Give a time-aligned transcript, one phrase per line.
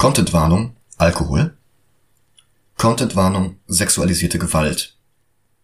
[0.00, 1.58] Contentwarnung Alkohol.
[2.78, 4.96] Contentwarnung sexualisierte Gewalt.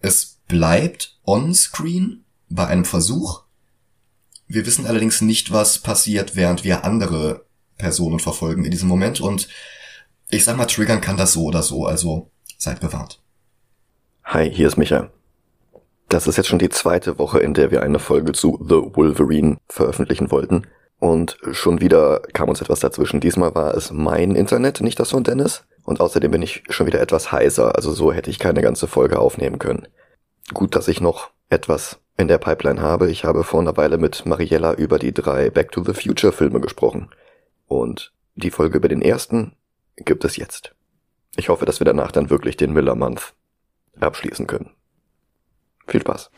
[0.00, 3.44] Es bleibt on-screen bei einem Versuch.
[4.46, 7.46] Wir wissen allerdings nicht, was passiert, während wir andere
[7.78, 9.48] Personen verfolgen in diesem Moment und
[10.28, 13.22] ich sag mal, triggern kann das so oder so, also seid bewahrt.
[14.22, 15.08] Hi, hier ist Micha.
[16.10, 19.56] Das ist jetzt schon die zweite Woche, in der wir eine Folge zu The Wolverine
[19.66, 20.66] veröffentlichen wollten.
[20.98, 23.20] Und schon wieder kam uns etwas dazwischen.
[23.20, 25.64] Diesmal war es mein Internet, nicht das von Dennis.
[25.84, 29.20] Und außerdem bin ich schon wieder etwas heiser, also so hätte ich keine ganze Folge
[29.20, 29.86] aufnehmen können.
[30.52, 33.10] Gut, dass ich noch etwas in der Pipeline habe.
[33.10, 36.60] Ich habe vor einer Weile mit Mariella über die drei Back to the Future Filme
[36.60, 37.10] gesprochen.
[37.66, 39.52] Und die Folge über den ersten
[39.96, 40.74] gibt es jetzt.
[41.36, 43.34] Ich hoffe, dass wir danach dann wirklich den Miller Month
[44.00, 44.70] abschließen können.
[45.86, 46.30] Viel Spaß.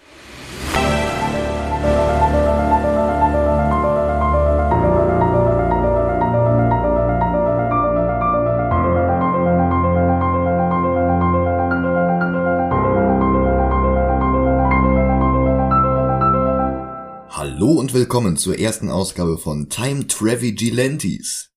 [17.58, 21.50] Hallo und willkommen zur ersten Ausgabe von Time Travigilantes.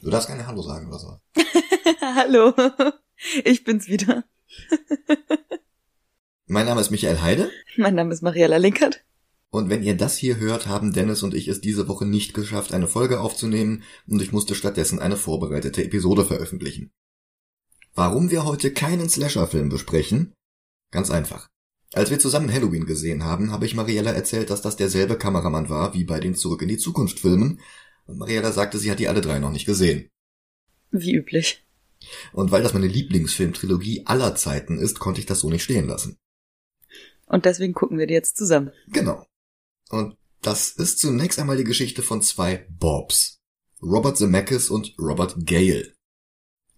[0.00, 1.16] Du darfst keine Hallo sagen oder so.
[2.00, 2.52] Hallo,
[3.44, 4.24] ich bin's wieder.
[6.46, 7.52] mein Name ist Michael Heide.
[7.76, 9.04] Mein Name ist Mariella Linkert.
[9.50, 12.74] Und wenn ihr das hier hört, haben Dennis und ich es diese Woche nicht geschafft,
[12.74, 16.90] eine Folge aufzunehmen und ich musste stattdessen eine vorbereitete Episode veröffentlichen.
[17.94, 20.34] Warum wir heute keinen Slasher-Film besprechen?
[20.90, 21.51] Ganz einfach.
[21.92, 25.92] Als wir zusammen Halloween gesehen haben, habe ich Mariella erzählt, dass das derselbe Kameramann war
[25.92, 27.60] wie bei den Zurück in die Zukunft Filmen.
[28.06, 30.08] Und Mariella sagte, sie hat die alle drei noch nicht gesehen.
[30.90, 31.66] Wie üblich.
[32.32, 36.16] Und weil das meine Lieblingsfilmtrilogie aller Zeiten ist, konnte ich das so nicht stehen lassen.
[37.26, 38.72] Und deswegen gucken wir die jetzt zusammen.
[38.88, 39.26] Genau.
[39.90, 43.38] Und das ist zunächst einmal die Geschichte von zwei Bobs.
[43.82, 45.92] Robert Zemeckis und Robert Gale.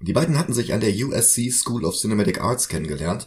[0.00, 3.26] Die beiden hatten sich an der USC School of Cinematic Arts kennengelernt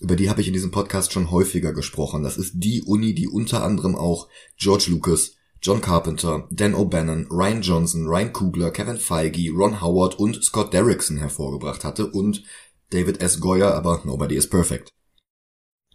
[0.00, 2.22] über die habe ich in diesem Podcast schon häufiger gesprochen.
[2.22, 7.62] Das ist die Uni, die unter anderem auch George Lucas, John Carpenter, Dan O'Bannon, Ryan
[7.62, 12.42] Johnson, Ryan Kugler, Kevin Feige, Ron Howard und Scott Derrickson hervorgebracht hatte und
[12.90, 13.40] David S.
[13.40, 14.90] Goyer, aber nobody is perfect.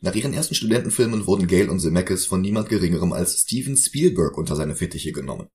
[0.02, 4.56] Nach ihren ersten Studentenfilmen wurden Gale und Zemeckis von niemand geringerem als Steven Spielberg unter
[4.56, 5.48] seine Fittiche genommen.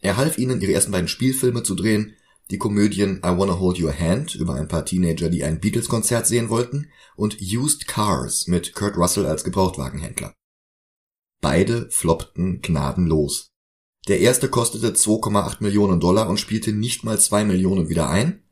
[0.00, 2.16] Er half ihnen, ihre ersten beiden Spielfilme zu drehen,
[2.50, 6.48] die Komödien I Wanna Hold Your Hand über ein paar Teenager, die ein Beatles-Konzert sehen
[6.48, 10.32] wollten, und Used Cars mit Kurt Russell als Gebrauchtwagenhändler.
[11.40, 13.50] Beide floppten gnadenlos.
[14.08, 18.44] Der erste kostete 2,8 Millionen Dollar und spielte nicht mal 2 Millionen wieder ein.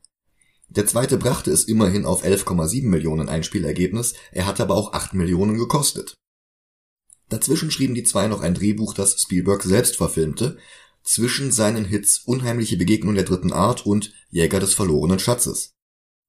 [0.67, 5.57] Der zweite brachte es immerhin auf 11,7 Millionen Einspielergebnis, er hatte aber auch 8 Millionen
[5.57, 6.15] gekostet.
[7.29, 10.57] Dazwischen schrieben die zwei noch ein Drehbuch, das Spielberg selbst verfilmte,
[11.05, 15.71] zwischen seinen Hits Unheimliche Begegnung der dritten Art und Jäger des verlorenen Schatzes.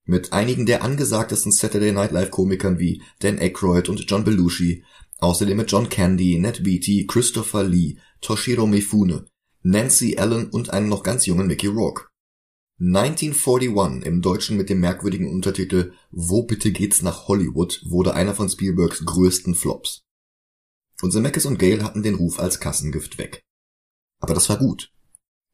[0.04, 4.84] Mit einigen der angesagtesten Saturday Night Live Komikern wie Dan Aykroyd und John Belushi,
[5.18, 9.24] außerdem mit John Candy, Ned Beatty, Christopher Lee, Toshiro Mifune,
[9.62, 12.06] Nancy Allen und einem noch ganz jungen Mickey Rourke.
[12.78, 18.50] 1941 im Deutschen mit dem merkwürdigen Untertitel Wo bitte geht's nach Hollywood wurde einer von
[18.50, 20.02] Spielbergs größten Flops.
[21.00, 23.45] Und Zemeckis und Gale hatten den Ruf als Kassengift weg.
[24.20, 24.92] Aber das war gut.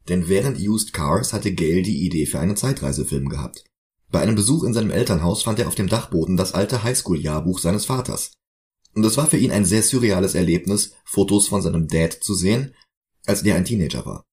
[0.08, 3.64] Denn während Used Cars hatte Gale die Idee für einen Zeitreisefilm gehabt.
[4.10, 7.86] Bei einem Besuch in seinem Elternhaus fand er auf dem Dachboden das alte Highschool-Jahrbuch seines
[7.86, 8.32] Vaters.
[8.94, 12.74] Und es war für ihn ein sehr surreales Erlebnis, Fotos von seinem Dad zu sehen,
[13.24, 14.24] als der ein Teenager war.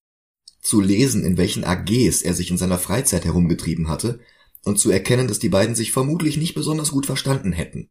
[0.62, 4.20] Zu lesen, in welchen AGs er sich in seiner Freizeit herumgetrieben hatte,
[4.66, 7.90] und zu erkennen, dass die beiden sich vermutlich nicht besonders gut verstanden hätten.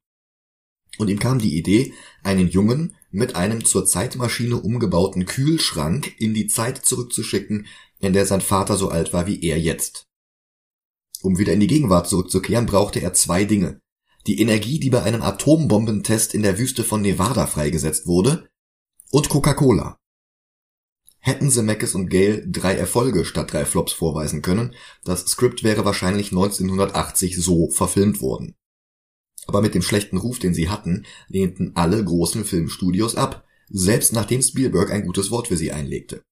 [0.98, 6.48] Und ihm kam die Idee, einen Jungen mit einem zur Zeitmaschine umgebauten Kühlschrank in die
[6.48, 7.66] Zeit zurückzuschicken,
[8.00, 10.06] in der sein Vater so alt war wie er jetzt.
[11.22, 13.80] Um wieder in die Gegenwart zurückzukehren, brauchte er zwei Dinge.
[14.26, 18.48] Die Energie, die bei einem Atombombentest in der Wüste von Nevada freigesetzt wurde,
[19.10, 19.96] und Coca-Cola.
[21.20, 24.74] Hätten Zemeckis und Gale drei Erfolge statt drei Flops vorweisen können,
[25.04, 28.54] das Skript wäre wahrscheinlich 1980 so verfilmt worden.
[29.48, 34.42] Aber mit dem schlechten Ruf, den sie hatten, lehnten alle großen Filmstudios ab, selbst nachdem
[34.42, 36.22] Spielberg ein gutes Wort für sie einlegte.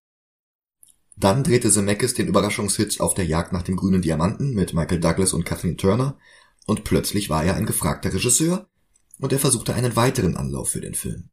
[1.16, 5.32] Dann drehte Zemeckis den Überraschungshit auf der Jagd nach dem grünen Diamanten mit Michael Douglas
[5.32, 6.18] und Kathleen Turner
[6.66, 8.68] und plötzlich war er ein gefragter Regisseur
[9.18, 11.30] und er versuchte einen weiteren Anlauf für den Film.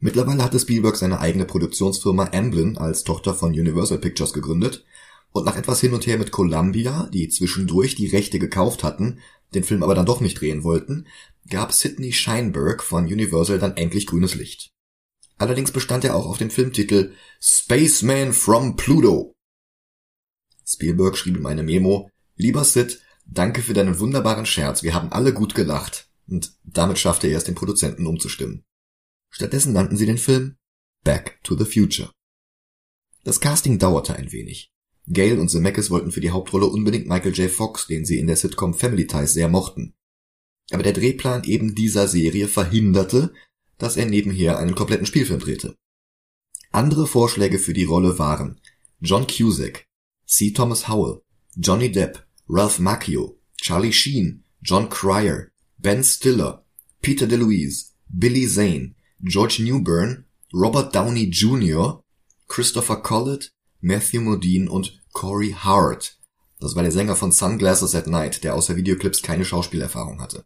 [0.00, 4.84] Mittlerweile hatte Spielberg seine eigene Produktionsfirma Amblin als Tochter von Universal Pictures gegründet
[5.32, 9.20] und nach etwas hin und her mit Columbia, die zwischendurch die Rechte gekauft hatten,
[9.54, 11.06] den Film aber dann doch nicht drehen wollten,
[11.48, 14.70] gab Sidney Scheinberg von Universal dann endlich grünes Licht.
[15.36, 19.34] Allerdings bestand er auch auf dem Filmtitel Spaceman from Pluto,
[20.68, 25.32] Spielberg schrieb ihm eine Memo, Lieber Sid, danke für deinen wunderbaren Scherz, wir haben alle
[25.32, 26.10] gut gelacht.
[26.28, 28.64] Und damit schaffte er es, den Produzenten umzustimmen.
[29.30, 30.56] Stattdessen nannten sie den Film
[31.04, 32.12] Back to the Future.
[33.24, 34.70] Das Casting dauerte ein wenig.
[35.10, 37.50] Gail und Zemeckis wollten für die Hauptrolle unbedingt Michael J.
[37.50, 39.94] Fox, den sie in der Sitcom Family Ties sehr mochten.
[40.70, 43.32] Aber der Drehplan eben dieser Serie verhinderte,
[43.78, 45.76] dass er nebenher einen kompletten Spielfilm drehte.
[46.72, 48.60] Andere Vorschläge für die Rolle waren
[49.00, 49.86] John Cusack,
[50.26, 50.52] C.
[50.52, 51.22] Thomas Howell,
[51.56, 56.64] Johnny Depp, Ralph Macchio, Charlie Sheen, John Cryer, Ben Stiller,
[57.00, 62.02] Peter DeLuise, Billy Zane, George Newbern, Robert Downey Jr.,
[62.48, 66.16] Christopher Collett, Matthew Modine und Corey Hart.
[66.60, 70.44] Das war der Sänger von Sunglasses at Night, der außer Videoclips keine Schauspielerfahrung hatte.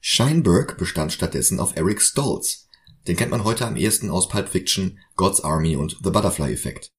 [0.00, 2.66] Scheinberg bestand stattdessen auf Eric Stoltz.
[3.06, 6.90] Den kennt man heute am ehesten aus Pulp Fiction, God's Army und The Butterfly Effect.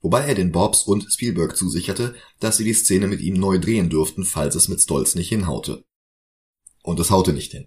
[0.00, 3.90] Wobei er den Bobs und Spielberg zusicherte, dass sie die Szene mit ihm neu drehen
[3.90, 5.82] dürften, falls es mit Stoltz nicht hinhaute.
[6.84, 7.66] Und es haute nicht hin.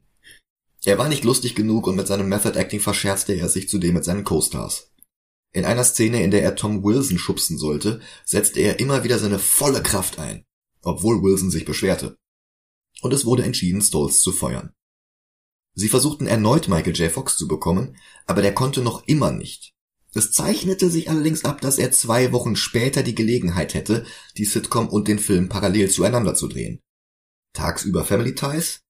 [0.85, 4.05] Er war nicht lustig genug und mit seinem Method Acting verscherzte er sich zudem mit
[4.05, 4.90] seinen Co-Stars.
[5.53, 9.39] In einer Szene, in der er Tom Wilson schubsen sollte, setzte er immer wieder seine
[9.39, 10.45] volle Kraft ein,
[10.81, 12.17] obwohl Wilson sich beschwerte.
[13.01, 14.73] Und es wurde entschieden, Stolz zu feuern.
[15.73, 17.11] Sie versuchten erneut Michael J.
[17.11, 19.73] Fox zu bekommen, aber der konnte noch immer nicht.
[20.13, 24.05] Es zeichnete sich allerdings ab, dass er zwei Wochen später die Gelegenheit hätte,
[24.37, 26.81] die Sitcom und den Film parallel zueinander zu drehen.
[27.53, 28.81] Tagsüber Family Ties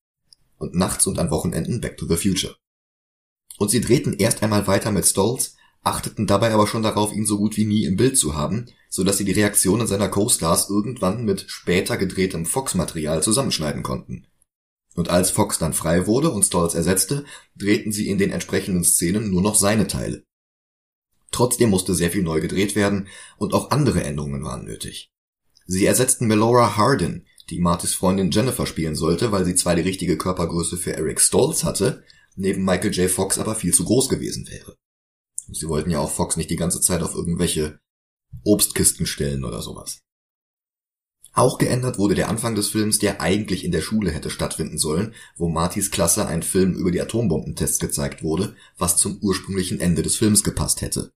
[0.57, 2.55] und nachts und an Wochenenden Back to the Future.
[3.57, 7.37] Und sie drehten erst einmal weiter mit Stolz, achteten dabei aber schon darauf, ihn so
[7.37, 11.25] gut wie nie im Bild zu haben, so dass sie die Reaktionen seiner Co-Stars irgendwann
[11.25, 14.27] mit später gedrehtem Fox-Material zusammenschneiden konnten.
[14.95, 17.25] Und als Fox dann frei wurde und Stolz ersetzte,
[17.55, 20.23] drehten sie in den entsprechenden Szenen nur noch seine Teile.
[21.31, 23.07] Trotzdem musste sehr viel neu gedreht werden
[23.37, 25.09] und auch andere Änderungen waren nötig.
[25.65, 30.17] Sie ersetzten Melora Hardin, die Martys Freundin Jennifer spielen sollte, weil sie zwar die richtige
[30.17, 32.03] Körpergröße für Eric Stolz hatte,
[32.35, 33.09] neben Michael J.
[33.09, 34.75] Fox aber viel zu groß gewesen wäre.
[35.51, 37.79] Sie wollten ja auch Fox nicht die ganze Zeit auf irgendwelche
[38.43, 40.01] Obstkisten stellen oder sowas.
[41.33, 45.13] Auch geändert wurde der Anfang des Films, der eigentlich in der Schule hätte stattfinden sollen,
[45.37, 50.17] wo Martys Klasse ein Film über die Atombombentests gezeigt wurde, was zum ursprünglichen Ende des
[50.17, 51.11] Films gepasst hätte.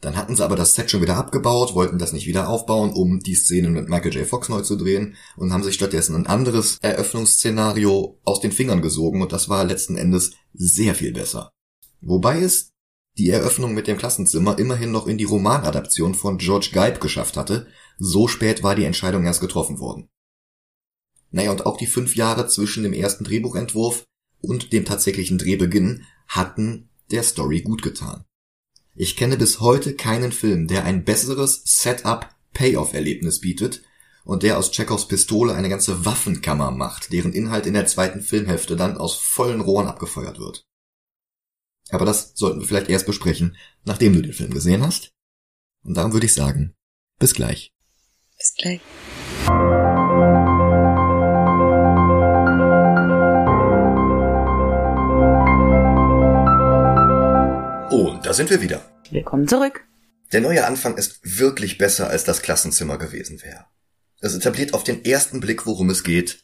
[0.00, 3.20] Dann hatten sie aber das Set schon wieder abgebaut, wollten das nicht wieder aufbauen, um
[3.20, 4.26] die Szenen mit Michael J.
[4.26, 9.22] Fox neu zu drehen und haben sich stattdessen ein anderes Eröffnungsszenario aus den Fingern gesogen
[9.22, 11.52] und das war letzten Endes sehr viel besser.
[12.00, 12.71] Wobei es
[13.18, 17.66] die Eröffnung mit dem Klassenzimmer immerhin noch in die Romanadaption von George Geib geschafft hatte,
[17.98, 20.08] so spät war die Entscheidung erst getroffen worden.
[21.30, 24.04] Naja, und auch die fünf Jahre zwischen dem ersten Drehbuchentwurf
[24.40, 28.24] und dem tatsächlichen Drehbeginn hatten der Story gut getan.
[28.94, 33.82] Ich kenne bis heute keinen Film, der ein besseres Setup-Payoff-Erlebnis bietet
[34.24, 38.76] und der aus Chekhovs Pistole eine ganze Waffenkammer macht, deren Inhalt in der zweiten Filmhälfte
[38.76, 40.66] dann aus vollen Rohren abgefeuert wird.
[41.92, 43.54] Aber das sollten wir vielleicht erst besprechen,
[43.84, 45.12] nachdem du den Film gesehen hast.
[45.84, 46.74] Und darum würde ich sagen,
[47.18, 47.74] bis gleich.
[48.38, 48.80] Bis gleich.
[57.90, 58.82] Und da sind wir wieder.
[59.10, 59.84] Willkommen zurück.
[60.32, 63.66] Der neue Anfang ist wirklich besser, als das Klassenzimmer gewesen wäre.
[64.20, 66.42] Es etabliert auf den ersten Blick, worum es geht.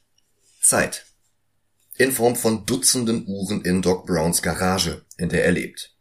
[0.61, 1.07] Zeit
[1.98, 5.96] in Form von Dutzenden Uhren in Doc Browns Garage, in der er lebt.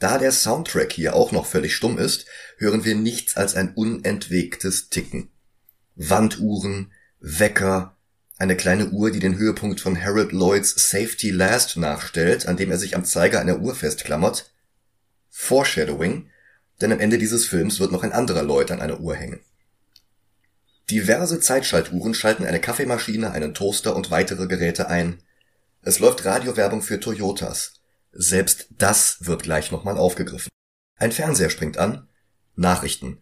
[0.00, 2.26] Da der Soundtrack hier auch noch völlig stumm ist,
[2.58, 5.30] hören wir nichts als ein unentwegtes Ticken.
[5.94, 7.96] Wanduhren, Wecker,
[8.38, 12.78] eine kleine Uhr, die den Höhepunkt von Harold Lloyds Safety Last nachstellt, an dem er
[12.78, 14.52] sich am Zeiger einer Uhr festklammert.
[15.30, 16.28] Foreshadowing,
[16.80, 19.40] denn am Ende dieses Films wird noch ein anderer Lloyd an einer Uhr hängen.
[20.90, 25.22] Diverse Zeitschaltuhren schalten eine Kaffeemaschine, einen Toaster und weitere Geräte ein.
[25.82, 27.74] Es läuft Radiowerbung für Toyotas.
[28.12, 30.50] Selbst das wird gleich nochmal aufgegriffen.
[30.96, 32.08] Ein Fernseher springt an.
[32.54, 33.18] Nachrichten.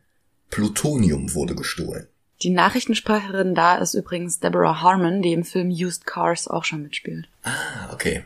[0.50, 2.08] Plutonium wurde gestohlen.
[2.42, 7.28] Die Nachrichtensprecherin da ist übrigens Deborah Harmon, die im Film Used Cars auch schon mitspielt.
[7.42, 8.24] Ah, okay.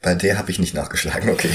[0.00, 1.50] Bei der habe ich nicht nachgeschlagen, okay.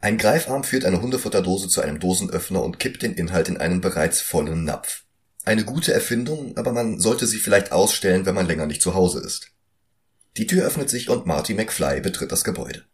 [0.00, 4.20] Ein Greifarm führt eine Hundefutterdose zu einem Dosenöffner und kippt den Inhalt in einen bereits
[4.20, 5.03] vollen Napf.
[5.44, 9.20] Eine gute Erfindung, aber man sollte sie vielleicht ausstellen, wenn man länger nicht zu Hause
[9.20, 9.50] ist.
[10.36, 12.84] Die Tür öffnet sich und Marty McFly betritt das Gebäude.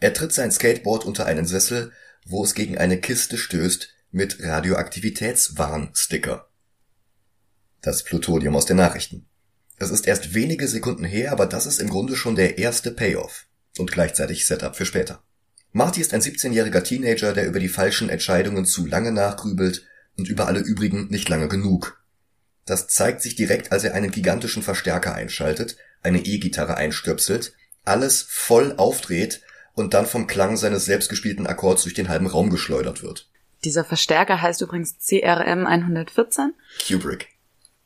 [0.00, 1.92] Er tritt sein Skateboard unter einen Sessel,
[2.24, 6.48] wo es gegen eine Kiste stößt mit Radioaktivitätswarnsticker.
[7.82, 9.26] Das Plutonium aus den Nachrichten.
[9.78, 13.46] Es ist erst wenige Sekunden her, aber das ist im Grunde schon der erste Payoff
[13.76, 15.22] und gleichzeitig Setup für später.
[15.72, 19.84] Marty ist ein 17-jähriger Teenager, der über die falschen Entscheidungen zu lange nachgrübelt
[20.16, 22.02] und über alle übrigen nicht lange genug.
[22.64, 27.54] Das zeigt sich direkt, als er einen gigantischen Verstärker einschaltet, eine E-Gitarre einstöpselt,
[27.84, 29.42] alles voll aufdreht
[29.74, 33.28] und dann vom Klang seines selbstgespielten Akkords durch den halben Raum geschleudert wird.
[33.64, 36.54] Dieser Verstärker heißt übrigens CRM 114.
[36.86, 37.28] Kubrick.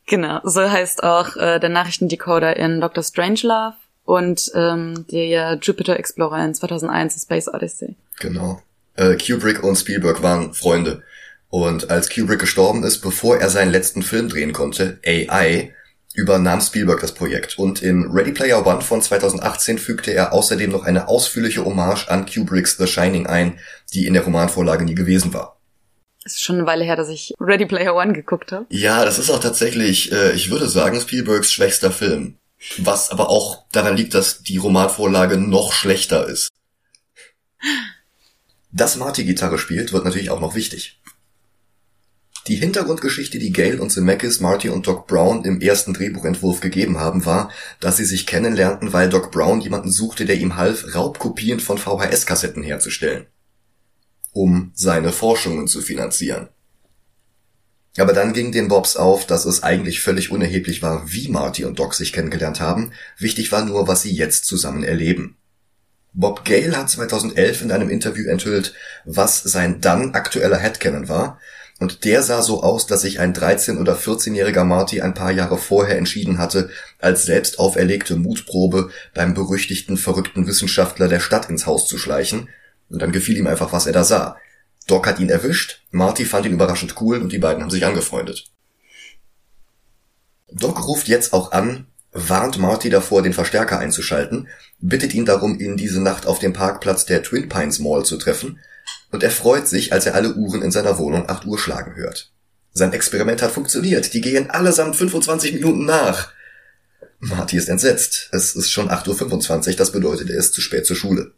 [0.06, 3.04] Genau, so heißt auch äh, der Nachrichtendecoder in Dr.
[3.04, 7.96] Strangelove und ähm, der Jupiter Explorer in 2001 Space Odyssey.
[8.18, 8.60] Genau.
[8.96, 11.02] Äh, Kubrick und Spielberg waren Freunde.
[11.50, 15.74] Und als Kubrick gestorben ist, bevor er seinen letzten Film drehen konnte, AI,
[16.14, 17.58] übernahm Spielberg das Projekt.
[17.58, 22.26] Und in Ready Player One von 2018 fügte er außerdem noch eine ausführliche Hommage an
[22.26, 23.58] Kubricks The Shining ein,
[23.92, 25.60] die in der Romanvorlage nie gewesen war.
[26.24, 28.66] Es ist schon eine Weile her, dass ich Ready Player One geguckt habe.
[28.68, 32.36] Ja, das ist auch tatsächlich, äh, ich würde sagen, Spielbergs schwächster Film.
[32.78, 36.50] Was aber auch daran liegt, dass die Romanvorlage noch schlechter ist.
[38.70, 40.99] Dass Marty Gitarre spielt, wird natürlich auch noch wichtig.
[42.46, 47.26] Die Hintergrundgeschichte, die Gail und Zemeckis Marty und Doc Brown im ersten Drehbuchentwurf gegeben haben,
[47.26, 51.76] war, dass sie sich kennenlernten, weil Doc Brown jemanden suchte, der ihm half, Raubkopien von
[51.76, 53.26] VHS-Kassetten herzustellen,
[54.32, 56.48] um seine Forschungen zu finanzieren.
[57.98, 61.78] Aber dann ging den Bobs auf, dass es eigentlich völlig unerheblich war, wie Marty und
[61.78, 62.92] Doc sich kennengelernt haben.
[63.18, 65.36] Wichtig war nur, was sie jetzt zusammen erleben.
[66.12, 71.38] Bob Gale hat 2011 in einem Interview enthüllt, was sein dann aktueller Headcanon war,
[71.80, 75.56] und der sah so aus, dass sich ein 13- oder 14-jähriger Marty ein paar Jahre
[75.56, 76.68] vorher entschieden hatte,
[76.98, 82.50] als selbst auferlegte Mutprobe beim berüchtigten verrückten Wissenschaftler der Stadt ins Haus zu schleichen.
[82.90, 84.36] Und dann gefiel ihm einfach, was er da sah.
[84.86, 88.50] Doc hat ihn erwischt, Marty fand ihn überraschend cool und die beiden haben sich angefreundet.
[90.52, 94.48] Doc ruft jetzt auch an, warnt Marty davor, den Verstärker einzuschalten,
[94.80, 98.58] bittet ihn darum, ihn diese Nacht auf dem Parkplatz der Twin Pines Mall zu treffen
[99.10, 102.32] und er freut sich, als er alle Uhren in seiner Wohnung 8 Uhr schlagen hört.
[102.72, 106.32] Sein Experiment hat funktioniert, die gehen allesamt 25 Minuten nach.
[107.18, 108.28] Marty ist entsetzt.
[108.32, 111.32] Es ist schon 8.25 Uhr, das bedeutet, er ist zu spät zur Schule.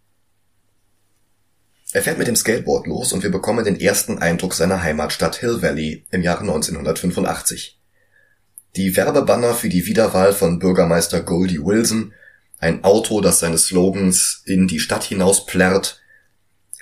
[1.93, 5.61] Er fährt mit dem Skateboard los und wir bekommen den ersten Eindruck seiner Heimatstadt Hill
[5.61, 7.79] Valley im Jahre 1985.
[8.77, 12.15] Die Werbebanner für die Wiederwahl von Bürgermeister Goldie Wilson,
[12.59, 16.02] ein Auto, das seine Slogans in die Stadt hinaus plärrt,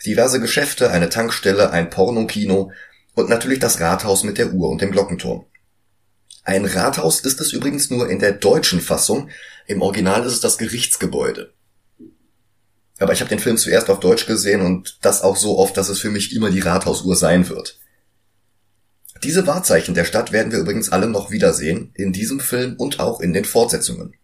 [0.06, 2.72] diverse Geschäfte, eine Tankstelle, ein Pornokino
[3.14, 5.46] und natürlich das Rathaus mit der Uhr und dem Glockenturm.
[6.42, 9.30] Ein Rathaus ist es übrigens nur in der deutschen Fassung,
[9.66, 11.52] im Original ist es das Gerichtsgebäude.
[12.98, 15.88] Aber ich habe den Film zuerst auf Deutsch gesehen und das auch so oft, dass
[15.88, 17.78] es für mich immer die Rathausuhr sein wird.
[19.22, 23.20] Diese Wahrzeichen der Stadt werden wir übrigens alle noch wiedersehen, in diesem Film und auch
[23.20, 24.14] in den Fortsetzungen.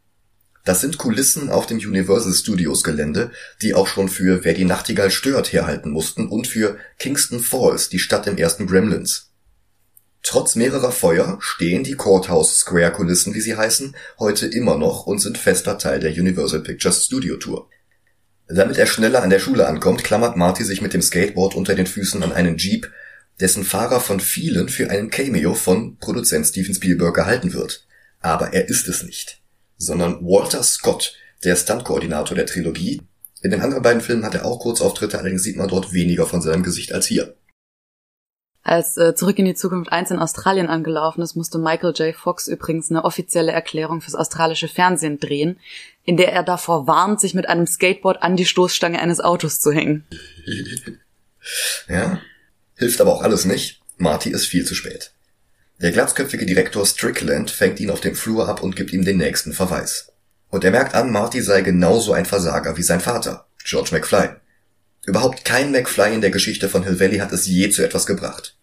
[0.66, 3.30] Das sind Kulissen auf dem Universal Studios Gelände,
[3.62, 8.00] die auch schon für Wer die Nachtigall stört herhalten mussten und für Kingston Falls, die
[8.00, 9.30] Stadt im ersten Gremlins.
[10.24, 15.20] Trotz mehrerer Feuer stehen die Courthouse Square Kulissen, wie sie heißen, heute immer noch und
[15.20, 17.70] sind fester Teil der Universal Pictures Studio Tour.
[18.48, 21.86] Damit er schneller an der Schule ankommt, klammert Marty sich mit dem Skateboard unter den
[21.86, 22.90] Füßen an einen Jeep,
[23.38, 27.86] dessen Fahrer von vielen für einen Cameo von Produzent Steven Spielberg gehalten wird.
[28.18, 29.40] Aber er ist es nicht
[29.78, 31.14] sondern Walter Scott,
[31.44, 33.02] der Stunt-Koordinator der Trilogie.
[33.42, 36.42] In den anderen beiden Filmen hat er auch Kurzauftritte, allerdings sieht man dort weniger von
[36.42, 37.36] seinem Gesicht als hier.
[38.66, 42.16] Als äh, Zurück in die Zukunft 1 in Australien angelaufen ist, musste Michael J.
[42.16, 45.60] Fox übrigens eine offizielle Erklärung fürs australische Fernsehen drehen,
[46.02, 49.70] in der er davor warnt, sich mit einem Skateboard an die Stoßstange eines Autos zu
[49.70, 50.04] hängen.
[51.88, 52.20] ja,
[52.74, 53.80] hilft aber auch alles nicht.
[53.98, 55.12] Marty ist viel zu spät.
[55.80, 59.52] Der glatzköpfige Direktor Strickland fängt ihn auf dem Flur ab und gibt ihm den nächsten
[59.52, 60.12] Verweis.
[60.48, 64.30] Und er merkt an, Marty sei genauso ein Versager wie sein Vater, George McFly.
[65.04, 68.56] Überhaupt kein McFly in der Geschichte von Hill Valley hat es je zu etwas gebracht.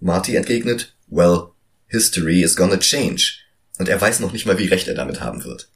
[0.00, 1.48] Marty entgegnet, well,
[1.88, 3.40] history is gonna change.
[3.78, 5.68] Und er weiß noch nicht mal, wie recht er damit haben wird.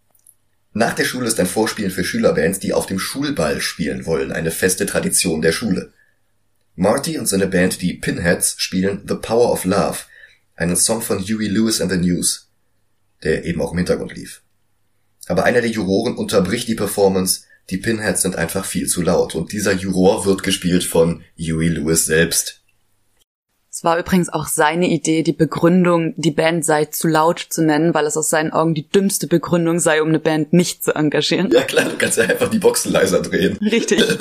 [0.75, 4.51] Nach der Schule ist ein Vorspielen für Schülerbands, die auf dem Schulball spielen wollen, eine
[4.51, 5.93] feste Tradition der Schule.
[6.77, 9.99] Marty und seine Band, die Pinheads, spielen The Power of Love,
[10.63, 12.49] einen Song von Huey Lewis and the News,
[13.23, 14.43] der eben auch im Hintergrund lief.
[15.27, 19.53] Aber einer der Juroren unterbricht die Performance, die Pinheads sind einfach viel zu laut und
[19.53, 22.63] dieser Juror wird gespielt von Huey Lewis selbst.
[23.71, 27.95] Es war übrigens auch seine Idee, die Begründung, die Band sei zu laut zu nennen,
[27.95, 31.51] weil es aus seinen Augen die dümmste Begründung sei, um eine Band nicht zu engagieren.
[31.51, 33.57] Ja klar, du kannst ja einfach die Boxen leiser drehen.
[33.59, 34.03] Richtig.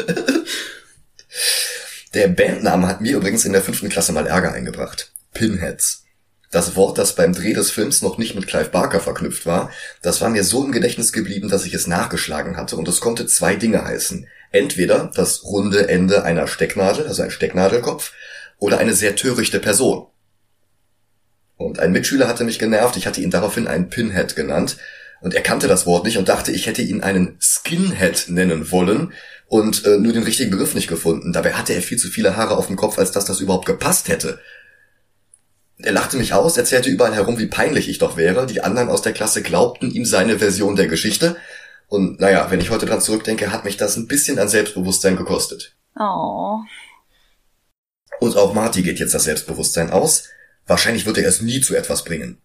[2.13, 5.13] Der Bandname hat mir übrigens in der fünften Klasse mal Ärger eingebracht.
[5.33, 6.03] Pinheads.
[6.51, 10.19] Das Wort, das beim Dreh des Films noch nicht mit Clive Barker verknüpft war, das
[10.19, 13.55] war mir so im Gedächtnis geblieben, dass ich es nachgeschlagen hatte und es konnte zwei
[13.55, 14.27] Dinge heißen.
[14.51, 18.11] Entweder das runde Ende einer Stecknadel, also ein Stecknadelkopf,
[18.57, 20.07] oder eine sehr törichte Person.
[21.55, 24.77] Und ein Mitschüler hatte mich genervt, ich hatte ihn daraufhin einen Pinhead genannt.
[25.21, 29.13] Und er kannte das Wort nicht und dachte, ich hätte ihn einen Skinhead nennen wollen
[29.47, 31.31] und äh, nur den richtigen Begriff nicht gefunden.
[31.31, 34.07] Dabei hatte er viel zu viele Haare auf dem Kopf, als dass das überhaupt gepasst
[34.07, 34.39] hätte.
[35.83, 38.45] Er lachte mich aus, erzählte überall herum, wie peinlich ich doch wäre.
[38.45, 41.35] Die anderen aus der Klasse glaubten ihm seine Version der Geschichte.
[41.87, 45.75] Und naja, wenn ich heute dran zurückdenke, hat mich das ein bisschen an Selbstbewusstsein gekostet.
[45.99, 46.59] Oh.
[48.19, 50.29] Und auch Marty geht jetzt das Selbstbewusstsein aus.
[50.67, 52.37] Wahrscheinlich wird er es nie zu etwas bringen.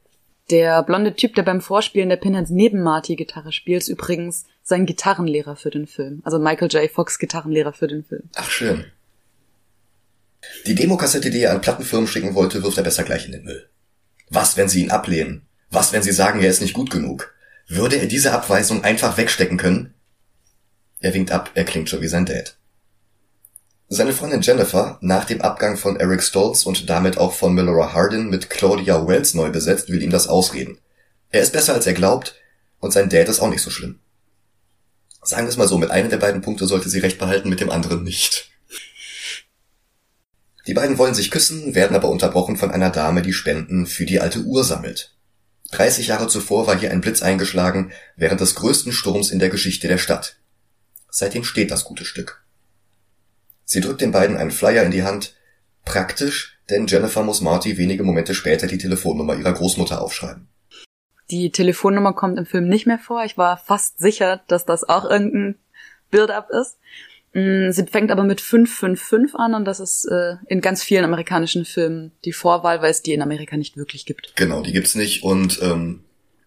[0.50, 4.86] Der blonde Typ, der beim Vorspielen der Pinheads neben Marty Gitarre spielt, ist übrigens sein
[4.86, 6.22] Gitarrenlehrer für den Film.
[6.24, 6.90] Also Michael J.
[6.90, 8.24] Fox Gitarrenlehrer für den Film.
[8.36, 8.84] Ach schön.
[10.66, 13.68] Die Demokassette, die er an Plattenfirmen schicken wollte, wirft er besser gleich in den Müll.
[14.28, 15.46] Was, wenn sie ihn ablehnen?
[15.70, 17.34] Was, wenn sie sagen, er ist nicht gut genug?
[17.68, 19.94] Würde er diese Abweisung einfach wegstecken können?
[21.00, 22.56] Er winkt ab, er klingt schon wie sein Dad.
[23.88, 28.28] Seine Freundin Jennifer, nach dem Abgang von Eric Stoltz und damit auch von Melora Hardin
[28.28, 30.78] mit Claudia Wells neu besetzt, will ihm das ausreden.
[31.30, 32.34] Er ist besser als er glaubt
[32.80, 34.00] und sein Dad ist auch nicht so schlimm.
[35.22, 37.60] Sagen wir es mal so, mit einem der beiden Punkte sollte sie recht behalten, mit
[37.60, 38.50] dem anderen nicht.
[40.66, 44.20] Die beiden wollen sich küssen, werden aber unterbrochen von einer Dame, die Spenden für die
[44.20, 45.14] alte Uhr sammelt.
[45.72, 49.88] 30 Jahre zuvor war hier ein Blitz eingeschlagen, während des größten Sturms in der Geschichte
[49.88, 50.36] der Stadt.
[51.10, 52.44] Seitdem steht das gute Stück.
[53.64, 55.34] Sie drückt den beiden einen Flyer in die Hand.
[55.84, 60.48] Praktisch, denn Jennifer muss Marty wenige Momente später die Telefonnummer ihrer Großmutter aufschreiben.
[61.30, 63.24] Die Telefonnummer kommt im Film nicht mehr vor.
[63.24, 65.56] Ich war fast sicher, dass das auch irgendein
[66.10, 66.78] Build-up ist.
[67.36, 71.66] Mm, sie fängt aber mit 555 an und das ist äh, in ganz vielen amerikanischen
[71.66, 74.32] Filmen die Vorwahl, weil es die in Amerika nicht wirklich gibt.
[74.36, 76.00] Genau, die gibt's nicht und ähm,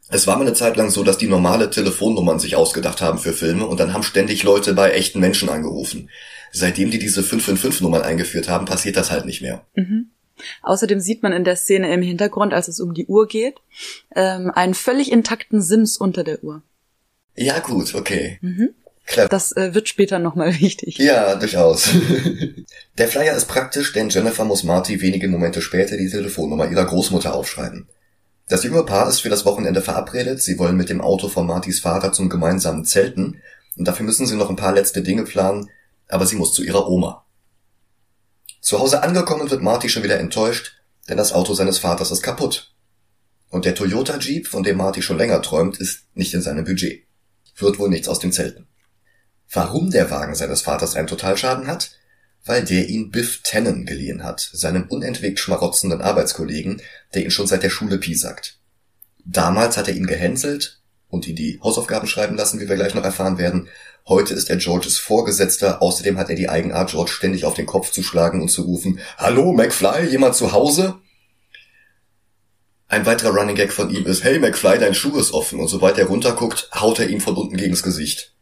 [0.10, 3.34] es war mal eine Zeit lang so, dass die normale Telefonnummern sich ausgedacht haben für
[3.34, 6.10] Filme und dann haben ständig Leute bei echten Menschen angerufen.
[6.52, 9.68] Seitdem die diese 555-Nummern eingeführt haben, passiert das halt nicht mehr.
[9.76, 10.10] Mhm.
[10.64, 13.58] Außerdem sieht man in der Szene im Hintergrund, als es um die Uhr geht,
[14.16, 16.64] ähm, einen völlig intakten Sims unter der Uhr.
[17.36, 18.40] Ja gut, okay.
[18.42, 18.70] Mhm.
[19.10, 19.28] Clever.
[19.28, 21.00] Das äh, wird später nochmal wichtig.
[21.00, 21.90] Ja, durchaus.
[22.98, 27.34] der Flyer ist praktisch, denn Jennifer muss Marty wenige Momente später die Telefonnummer ihrer Großmutter
[27.34, 27.90] aufschreiben.
[28.48, 30.42] Das junge Paar ist für das Wochenende verabredet.
[30.44, 33.42] Sie wollen mit dem Auto von Martys Vater zum gemeinsamen Zelten.
[33.78, 35.70] Und dafür müssen sie noch ein paar letzte Dinge planen,
[36.08, 37.26] aber sie muss zu ihrer Oma.
[38.62, 42.76] Zu Hause angekommen wird Marty schon wieder enttäuscht, denn das Auto seines Vaters ist kaputt.
[43.50, 47.08] Und der Toyota Jeep, von dem Marty schon länger träumt, ist nicht in seinem Budget.
[47.58, 48.69] Wird wohl nichts aus den Zelten.
[49.52, 51.92] Warum der Wagen seines Vaters einen Totalschaden hat?
[52.46, 56.82] weil der ihn Biff Tannen geliehen hat, seinem unentwegt schmarotzenden Arbeitskollegen,
[57.14, 58.58] der ihn schon seit der Schule piesackt.
[59.26, 63.04] Damals hat er ihn gehänselt und ihn die Hausaufgaben schreiben lassen, wie wir gleich noch
[63.04, 63.68] erfahren werden.
[64.08, 67.92] Heute ist er Georges Vorgesetzter, außerdem hat er die Eigenart, George ständig auf den Kopf
[67.92, 70.96] zu schlagen und zu rufen, Hallo, McFly, jemand zu Hause?
[72.88, 75.98] Ein weiterer Running Gag von ihm ist, Hey McFly, dein Schuh ist offen, und sobald
[76.00, 78.34] er runterguckt, haut er ihm von unten gegens Gesicht.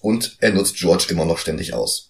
[0.00, 2.08] Und er nutzt George immer noch ständig aus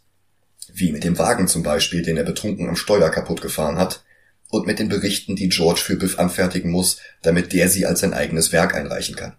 [0.73, 4.05] wie mit dem Wagen zum Beispiel, den er betrunken am Steuer kaputt gefahren hat,
[4.51, 8.15] und mit den Berichten, die George für Biff anfertigen muss, damit der sie als sein
[8.15, 9.37] eigenes Werk einreichen kann.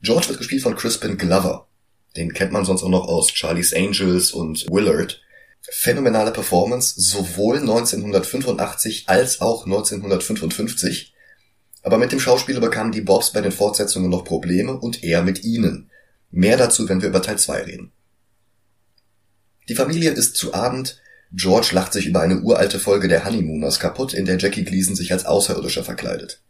[0.00, 1.68] George wird gespielt von Crispin Glover.
[2.16, 5.20] Den kennt man sonst auch noch aus Charlie's Angels und Willard.
[5.70, 11.12] Phänomenale Performance, sowohl 1985 als auch 1955.
[11.82, 15.44] Aber mit dem Schauspieler bekamen die Bobs bei den Fortsetzungen noch Probleme und er mit
[15.44, 15.90] ihnen.
[16.30, 17.92] Mehr dazu, wenn wir über Teil 2 reden.
[19.68, 21.00] Die Familie ist zu Abend.
[21.32, 25.12] George lacht sich über eine uralte Folge der Honeymooners kaputt, in der Jackie Gleason sich
[25.12, 26.40] als Außerirdischer verkleidet.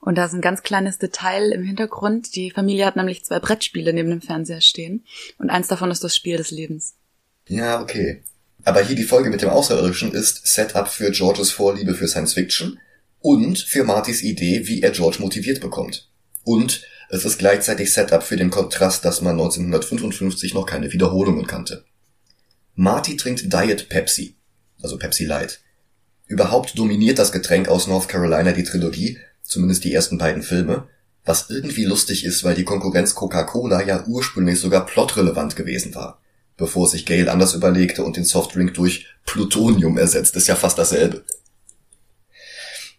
[0.00, 2.34] Und da ist ein ganz kleines Detail im Hintergrund.
[2.34, 5.04] Die Familie hat nämlich zwei Brettspiele neben dem Fernseher stehen.
[5.38, 6.94] Und eins davon ist das Spiel des Lebens.
[7.48, 8.22] Ja, okay.
[8.64, 12.78] Aber hier die Folge mit dem Außerirdischen ist Setup für Georges Vorliebe für Science Fiction
[13.20, 16.10] und für Martys Idee, wie er George motiviert bekommt.
[16.42, 16.82] Und
[17.14, 21.84] es ist gleichzeitig Setup für den Kontrast, dass man 1955 noch keine Wiederholungen kannte.
[22.74, 24.34] Marty trinkt Diet Pepsi,
[24.82, 25.60] also Pepsi Light.
[26.26, 30.88] Überhaupt dominiert das Getränk aus North Carolina die Trilogie, zumindest die ersten beiden Filme,
[31.24, 36.20] was irgendwie lustig ist, weil die Konkurrenz Coca-Cola ja ursprünglich sogar plotrelevant gewesen war.
[36.56, 41.24] Bevor sich Gale anders überlegte und den Softdrink durch Plutonium ersetzt, ist ja fast dasselbe.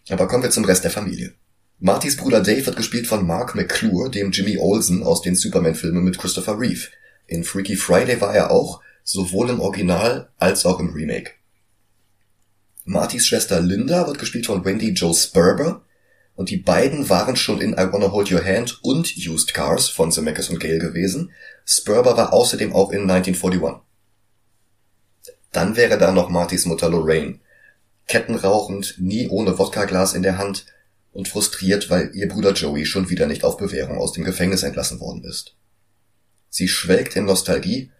[0.08, 1.34] Aber kommen wir zum Rest der Familie.
[1.78, 6.16] Martys Bruder Dave wird gespielt von Mark McClure, dem Jimmy Olsen aus den Superman-Filmen mit
[6.16, 6.88] Christopher Reeve.
[7.26, 11.32] In Freaky Friday war er auch sowohl im Original als auch im Remake.
[12.86, 15.82] Martys Schwester Linda wird gespielt von Wendy Jo Sperber
[16.34, 20.10] und die beiden waren schon in I Wanna Hold Your Hand und Used Cars von
[20.10, 21.32] Zemeckis und Gale gewesen.
[21.66, 23.82] Sperber war außerdem auch in 1941.
[25.52, 27.40] Dann wäre da noch Martys Mutter Lorraine.
[28.08, 30.64] kettenrauchend, nie ohne Wodkaglas in der Hand
[31.16, 35.00] und frustriert, weil ihr Bruder Joey schon wieder nicht auf Bewährung aus dem Gefängnis entlassen
[35.00, 35.56] worden ist.
[36.50, 37.90] Sie schwelgt in Nostalgie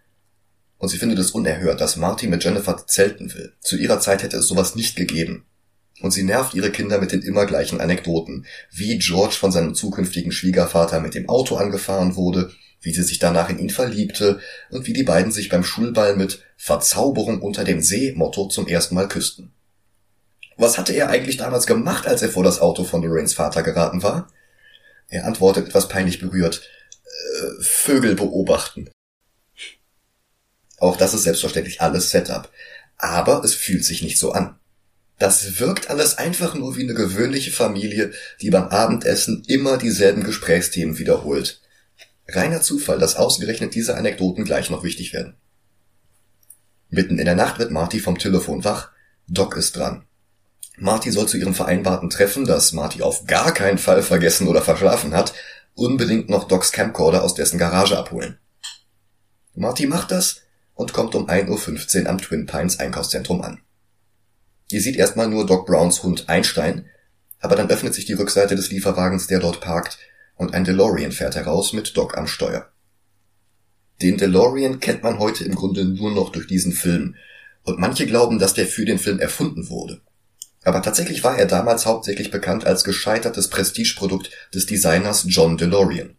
[0.76, 3.54] und sie findet es unerhört, dass Marty mit Jennifer zelten will.
[3.60, 5.46] Zu ihrer Zeit hätte es sowas nicht gegeben.
[6.02, 10.30] Und sie nervt ihre Kinder mit den immer gleichen Anekdoten, wie George von seinem zukünftigen
[10.30, 12.52] Schwiegervater mit dem Auto angefahren wurde,
[12.82, 16.42] wie sie sich danach in ihn verliebte und wie die beiden sich beim Schulball mit
[16.58, 19.55] Verzauberung unter dem See Motto zum ersten Mal küssten.
[20.56, 24.02] Was hatte er eigentlich damals gemacht, als er vor das Auto von Lorraines Vater geraten
[24.02, 24.32] war?
[25.08, 26.62] Er antwortet etwas peinlich berührt,
[27.04, 28.90] äh, Vögel beobachten.
[30.78, 32.50] Auch das ist selbstverständlich alles Setup.
[32.98, 34.58] Aber es fühlt sich nicht so an.
[35.18, 40.98] Das wirkt alles einfach nur wie eine gewöhnliche Familie, die beim Abendessen immer dieselben Gesprächsthemen
[40.98, 41.62] wiederholt.
[42.28, 45.36] Reiner Zufall, dass ausgerechnet diese Anekdoten gleich noch wichtig werden.
[46.88, 48.90] Mitten in der Nacht wird Marty vom Telefon wach.
[49.28, 50.05] Doc ist dran.
[50.78, 55.14] Marty soll zu ihrem vereinbarten Treffen, das Marty auf gar keinen Fall vergessen oder verschlafen
[55.14, 55.32] hat,
[55.74, 58.38] unbedingt noch Docs Camcorder aus dessen Garage abholen.
[59.54, 60.42] Marty macht das
[60.74, 63.60] und kommt um 1.15 Uhr am Twin Pines Einkaufszentrum an.
[64.70, 66.86] Ihr sieht erstmal nur Doc Browns Hund Einstein,
[67.40, 69.98] aber dann öffnet sich die Rückseite des Lieferwagens, der dort parkt,
[70.36, 72.70] und ein DeLorean fährt heraus mit Doc am Steuer.
[74.02, 77.14] Den DeLorean kennt man heute im Grunde nur noch durch diesen Film,
[77.62, 80.02] und manche glauben, dass der für den Film erfunden wurde.
[80.66, 86.16] Aber tatsächlich war er damals hauptsächlich bekannt als gescheitertes Prestigeprodukt des Designers John DeLorean.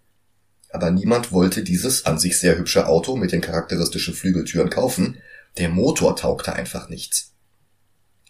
[0.69, 5.17] Aber niemand wollte dieses an sich sehr hübsche Auto mit den charakteristischen Flügeltüren kaufen,
[5.57, 7.33] der Motor taugte einfach nichts.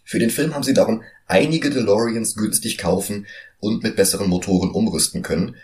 [0.03, 3.27] Für den Film haben sie darum einige DeLoreans günstig kaufen
[3.59, 5.55] und mit besseren Motoren umrüsten können,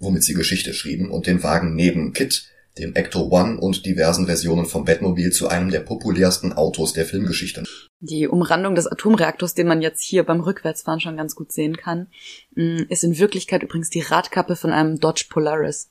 [0.00, 4.66] womit sie Geschichte schrieben und den Wagen neben Kit, dem Ecto One und diversen Versionen
[4.66, 7.64] vom Batmobil zu einem der populärsten Autos der Filmgeschichte.
[8.00, 12.08] Die Umrandung des Atomreaktors, den man jetzt hier beim Rückwärtsfahren schon ganz gut sehen kann,
[12.54, 15.88] mm, ist in Wirklichkeit übrigens die Radkappe von einem Dodge Polaris.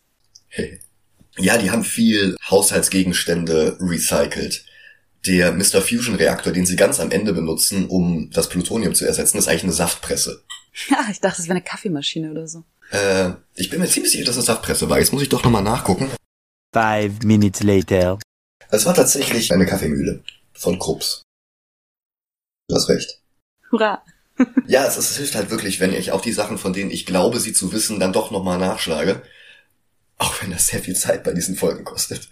[0.48, 0.80] Hey.
[1.38, 4.66] Ja, die haben viel Haushaltsgegenstände recycelt
[5.26, 5.82] der Mr.
[5.82, 9.64] Fusion Reaktor, den sie ganz am Ende benutzen, um das Plutonium zu ersetzen, ist eigentlich
[9.64, 10.44] eine Saftpresse.
[10.90, 12.66] Ja, ich dachte, es wäre eine Kaffeemaschine oder so.
[12.92, 15.00] Äh, ich bin mir ziemlich sicher, dass es eine Saftpresse war.
[15.00, 16.10] Jetzt muss ich doch nochmal nachgucken.
[16.76, 18.20] Five minutes later.
[18.70, 21.22] Es war tatsächlich eine Kaffeemühle von Krups.
[22.68, 23.22] Du hast recht.
[23.72, 24.04] Hurra!
[24.68, 27.40] ja, es, es hilft halt wirklich, wenn ich auch die Sachen, von denen ich glaube,
[27.40, 29.22] sie zu wissen, dann doch nochmal nachschlage.
[30.18, 32.28] Auch wenn das sehr viel Zeit bei diesen Folgen kostet.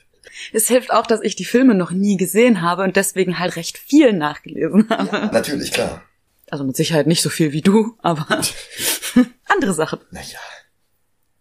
[0.51, 3.77] Es hilft auch, dass ich die Filme noch nie gesehen habe und deswegen halt recht
[3.77, 5.09] viel nachgelesen habe.
[5.09, 6.03] Ja, natürlich, klar.
[6.51, 8.27] Also mit Sicherheit nicht so viel wie du, aber
[9.45, 9.99] andere Sachen.
[10.11, 10.39] Naja.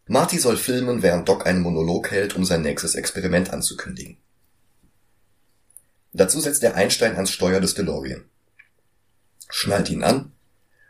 [0.06, 4.16] Marty soll filmen, während Doc einen Monolog hält, um sein nächstes Experiment anzukündigen.
[6.12, 8.24] Dazu setzt er Einstein ans Steuer des DeLorean,
[9.48, 10.32] schnallt ihn an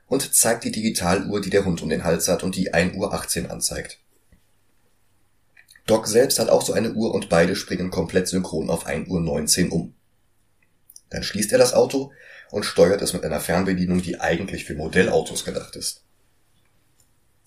[0.06, 3.12] und zeigt die Digitaluhr, die der Hund um den Hals hat und die 1 Uhr
[3.12, 4.00] 18 anzeigt.
[5.86, 9.20] Doc selbst hat auch so eine Uhr und beide springen komplett synchron auf 1 Uhr
[9.20, 9.94] 19 um.
[11.10, 12.12] Dann schließt er das Auto
[12.50, 16.02] und steuert es mit einer Fernbedienung, die eigentlich für Modellautos gedacht ist.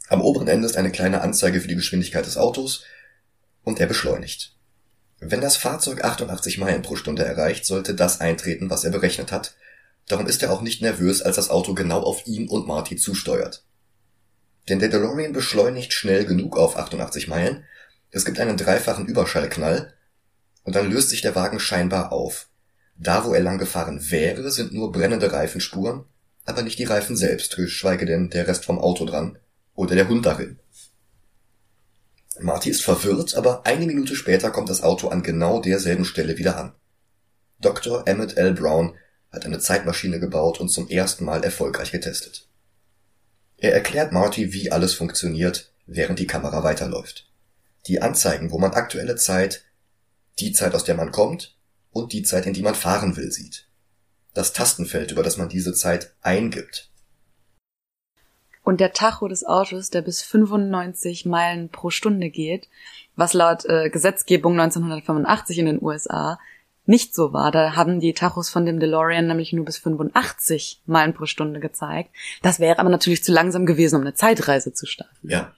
[0.07, 2.83] Am oberen Ende ist eine kleine Anzeige für die Geschwindigkeit des Autos
[3.63, 4.55] und er beschleunigt.
[5.19, 9.55] Wenn das Fahrzeug 88 Meilen pro Stunde erreicht, sollte das eintreten, was er berechnet hat.
[10.07, 13.63] Darum ist er auch nicht nervös, als das Auto genau auf ihn und Marty zusteuert.
[14.69, 17.63] Denn der DeLorean beschleunigt schnell genug auf 88 Meilen,
[18.11, 19.93] es gibt einen dreifachen Überschallknall
[20.63, 22.47] und dann löst sich der Wagen scheinbar auf.
[22.97, 26.05] Da, wo er lang gefahren wäre, sind nur brennende Reifenspuren,
[26.45, 29.39] aber nicht die Reifen selbst, geschweige denn der Rest vom Auto dran
[29.75, 30.59] oder der Hund darin.
[32.39, 36.57] Marty ist verwirrt, aber eine Minute später kommt das Auto an genau derselben Stelle wieder
[36.57, 36.73] an.
[37.61, 38.07] Dr.
[38.07, 38.53] Emmett L.
[38.53, 38.95] Brown
[39.31, 42.47] hat eine Zeitmaschine gebaut und zum ersten Mal erfolgreich getestet.
[43.57, 47.29] Er erklärt Marty, wie alles funktioniert, während die Kamera weiterläuft
[47.87, 49.63] die anzeigen, wo man aktuelle Zeit,
[50.39, 51.55] die Zeit, aus der man kommt
[51.91, 53.67] und die Zeit, in die man fahren will, sieht.
[54.33, 56.89] Das Tastenfeld, über das man diese Zeit eingibt.
[58.65, 62.67] Und der Tacho des Autos, der bis 95 Meilen pro Stunde geht,
[63.15, 66.39] was laut äh, Gesetzgebung 1985 in den USA
[66.87, 67.51] nicht so war.
[67.51, 72.09] Da haben die Tachos von dem DeLorean nämlich nur bis 85 Meilen pro Stunde gezeigt.
[72.41, 75.29] Das wäre aber natürlich zu langsam gewesen, um eine Zeitreise zu starten.
[75.29, 75.53] Ja.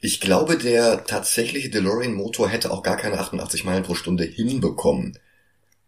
[0.00, 5.20] Ich glaube, der tatsächliche DeLorean-Motor hätte auch gar keine 88 Meilen pro Stunde hinbekommen.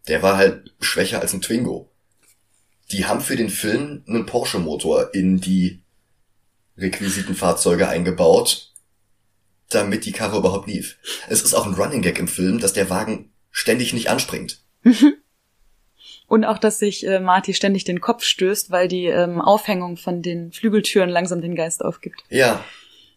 [0.07, 1.89] Der war halt schwächer als ein Twingo.
[2.91, 5.81] Die haben für den Film einen Porsche-Motor in die
[6.77, 8.71] Requisitenfahrzeuge eingebaut,
[9.69, 10.97] damit die Karre überhaupt lief.
[11.27, 14.61] Es ist auch ein Running Gag im Film, dass der Wagen ständig nicht anspringt.
[16.27, 20.21] Und auch, dass sich äh, Marty ständig den Kopf stößt, weil die ähm, Aufhängung von
[20.21, 22.21] den Flügeltüren langsam den Geist aufgibt.
[22.29, 22.63] Ja,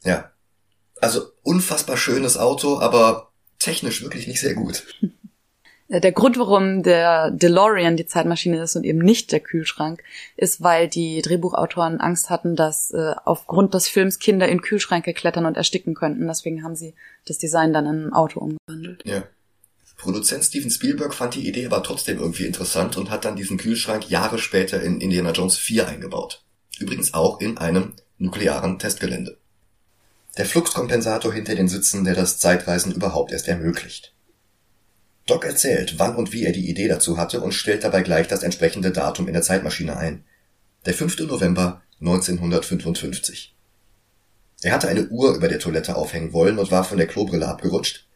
[0.05, 0.31] ja.
[1.01, 4.85] Also unfassbar schönes Auto, aber technisch wirklich nicht sehr gut.
[5.91, 10.03] Äh, Der Grund, warum der DeLorean die Zeitmaschine ist und eben nicht der Kühlschrank,
[10.37, 15.47] ist, weil die Drehbuchautoren Angst hatten, dass äh, aufgrund des Films Kinder in Kühlschränke klettern
[15.47, 16.27] und ersticken könnten.
[16.27, 16.95] Deswegen haben sie
[17.27, 19.03] das Design dann in ein Auto umgewandelt.
[19.05, 19.25] Ja.
[19.99, 24.09] Produzent Steven Spielberg fand die Idee aber trotzdem irgendwie interessant und hat dann diesen Kühlschrank
[24.09, 26.43] Jahre später in Indiana Jones 4 eingebaut.
[26.79, 29.37] Übrigens auch in einem nuklearen Testgelände.
[30.39, 34.15] Der Fluxkompensator hinter den Sitzen, der das Zeitreisen überhaupt erst ermöglicht.
[35.27, 38.43] Doc erzählt, wann und wie er die Idee dazu hatte und stellt dabei gleich das
[38.43, 40.25] entsprechende Datum in der Zeitmaschine ein.
[40.87, 41.21] Der 5.
[41.21, 43.55] November 1955.
[44.63, 48.07] Er hatte eine Uhr über der Toilette aufhängen wollen und war von der Klobrille abgerutscht.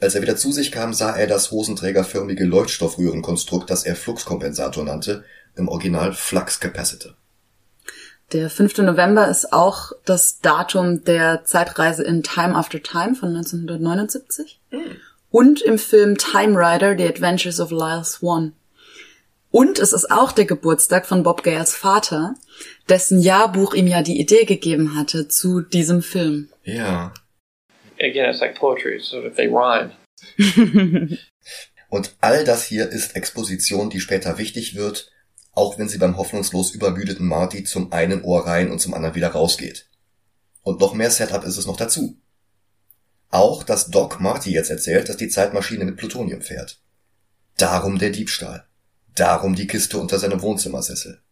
[0.00, 5.24] Als er wieder zu sich kam, sah er das hosenträgerförmige Leuchtstoffröhrenkonstrukt, das er Fluxkompensator nannte,
[5.54, 7.14] im Original Flux Capacitor.
[8.32, 8.78] Der 5.
[8.78, 14.60] November ist auch das Datum der Zeitreise in Time After Time von 1979
[15.32, 18.52] und im Film Time Rider, The Adventures of Lyle Swan.
[19.50, 22.34] Und es ist auch der Geburtstag von Bob Gales Vater,
[22.88, 26.48] dessen Jahrbuch ihm ja die Idee gegeben hatte zu diesem Film.
[26.64, 27.12] Ja.
[28.00, 29.92] Again, it's like poetry, so if they rhyme.
[31.88, 35.10] Und all das hier ist Exposition, die später wichtig wird,
[35.52, 39.28] auch wenn sie beim hoffnungslos übermüdeten Marty zum einen Ohr rein und zum anderen wieder
[39.28, 39.90] rausgeht.
[40.62, 42.16] Und noch mehr Setup ist es noch dazu.
[43.32, 46.82] Auch, dass Doc Marty jetzt erzählt, dass die Zeitmaschine mit Plutonium fährt.
[47.56, 48.66] Darum der Diebstahl.
[49.14, 51.22] Darum die Kiste unter seinem Wohnzimmersessel.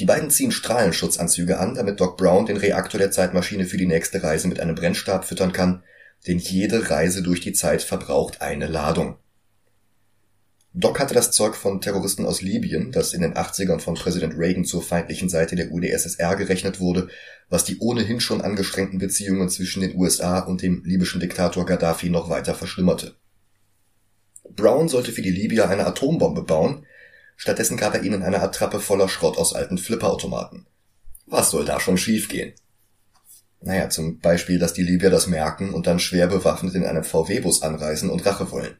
[0.00, 4.24] Die beiden ziehen Strahlenschutzanzüge an, damit Doc Brown den Reaktor der Zeitmaschine für die nächste
[4.24, 5.84] Reise mit einem Brennstab füttern kann,
[6.26, 9.18] denn jede Reise durch die Zeit verbraucht eine Ladung.
[10.80, 14.64] Doc hatte das Zeug von Terroristen aus Libyen, das in den 80ern von Präsident Reagan
[14.64, 17.08] zur feindlichen Seite der UdSSR gerechnet wurde,
[17.48, 22.30] was die ohnehin schon angestrengten Beziehungen zwischen den USA und dem libyschen Diktator Gaddafi noch
[22.30, 23.16] weiter verschlimmerte.
[24.50, 26.86] Brown sollte für die Libyer eine Atombombe bauen,
[27.34, 30.66] stattdessen gab er ihnen eine Attrappe voller Schrott aus alten Flipperautomaten.
[31.26, 32.52] Was soll da schon schiefgehen?
[33.60, 37.62] Naja, zum Beispiel, dass die Libyer das merken und dann schwer bewaffnet in einem VW-Bus
[37.62, 38.76] anreisen und Rache wollen.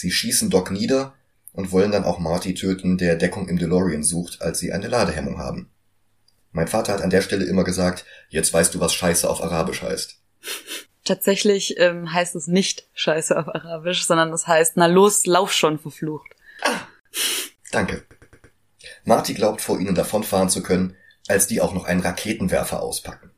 [0.00, 1.12] Sie schießen Doc nieder
[1.52, 5.36] und wollen dann auch Marty töten, der Deckung im DeLorean sucht, als sie eine Ladehemmung
[5.36, 5.70] haben.
[6.52, 9.82] Mein Vater hat an der Stelle immer gesagt, jetzt weißt du, was Scheiße auf Arabisch
[9.82, 10.18] heißt.
[11.04, 15.78] Tatsächlich ähm, heißt es nicht Scheiße auf Arabisch, sondern es heißt, na los, lauf schon,
[15.78, 16.30] verflucht.
[17.70, 18.04] Danke.
[19.04, 20.96] Marty glaubt, vor ihnen davonfahren zu können,
[21.28, 23.32] als die auch noch einen Raketenwerfer auspacken.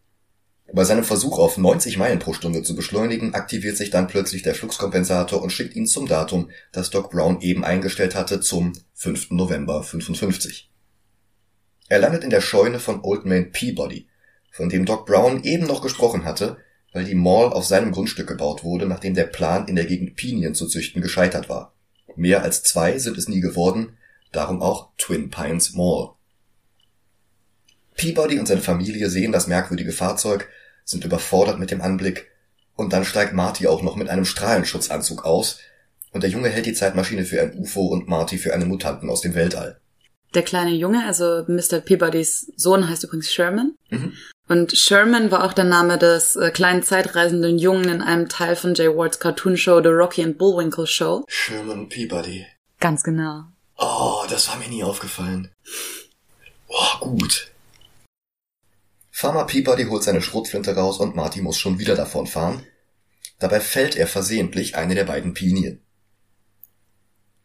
[0.74, 4.54] Bei seinem Versuch auf 90 Meilen pro Stunde zu beschleunigen, aktiviert sich dann plötzlich der
[4.54, 9.32] Fluxkompensator und schickt ihn zum Datum, das Doc Brown eben eingestellt hatte, zum 5.
[9.32, 10.70] November 55.
[11.88, 14.08] Er landet in der Scheune von Old Man Peabody,
[14.50, 16.56] von dem Doc Brown eben noch gesprochen hatte,
[16.94, 20.54] weil die Mall auf seinem Grundstück gebaut wurde, nachdem der Plan, in der Gegend Pinien
[20.54, 21.74] zu züchten, gescheitert war.
[22.16, 23.98] Mehr als zwei sind es nie geworden,
[24.32, 26.12] darum auch Twin Pines Mall.
[27.94, 30.48] Peabody und seine Familie sehen das merkwürdige Fahrzeug,
[30.92, 32.30] sind überfordert mit dem Anblick,
[32.76, 35.58] und dann steigt Marty auch noch mit einem Strahlenschutzanzug aus,
[36.12, 39.22] und der Junge hält die Zeitmaschine für ein UFO und Marty für einen Mutanten aus
[39.22, 39.80] dem Weltall.
[40.34, 41.80] Der kleine Junge, also Mr.
[41.80, 43.74] Peabodys Sohn, heißt übrigens Sherman.
[43.90, 44.12] Mhm.
[44.48, 48.74] Und Sherman war auch der Name des äh, kleinen zeitreisenden Jungen in einem Teil von
[48.74, 51.24] Jay Ward's Cartoon-Show The Rocky and Bullwinkle Show.
[51.28, 52.46] Sherman Peabody.
[52.80, 53.44] Ganz genau.
[53.78, 55.50] Oh, das war mir nie aufgefallen.
[56.68, 57.51] Oh, gut.
[59.14, 62.66] Farmer Peabody holt seine Schrotflinte raus und Marty muss schon wieder davonfahren.
[63.38, 65.84] Dabei fällt er versehentlich eine der beiden Pinien.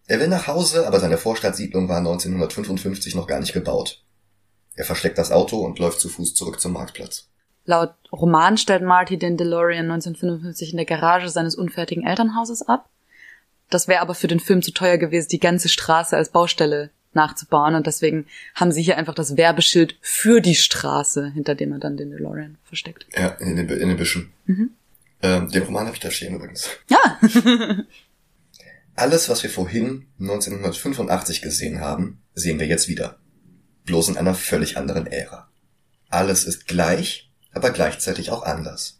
[0.07, 4.01] Er will nach Hause, aber seine Vorstadtsiedlung war 1955 noch gar nicht gebaut.
[4.75, 7.27] Er versteckt das Auto und läuft zu Fuß zurück zum Marktplatz.
[7.65, 12.89] Laut Roman stellt Marty den DeLorean 1955 in der Garage seines unfertigen Elternhauses ab.
[13.69, 17.75] Das wäre aber für den Film zu teuer gewesen, die ganze Straße als Baustelle nachzubauen
[17.75, 18.25] und deswegen
[18.55, 22.57] haben sie hier einfach das Werbeschild für die Straße, hinter dem er dann den DeLorean
[22.63, 23.05] versteckt.
[23.17, 24.31] Ja, in den, in den Büschen.
[24.45, 24.71] Mhm.
[25.21, 26.69] Ähm, den Roman habe ich da stehen übrigens.
[26.89, 27.19] Ja,
[28.97, 33.19] Alles, was wir vorhin 1985 gesehen haben, sehen wir jetzt wieder.
[33.85, 35.51] Bloß in einer völlig anderen Ära.
[36.09, 38.99] Alles ist gleich, aber gleichzeitig auch anders.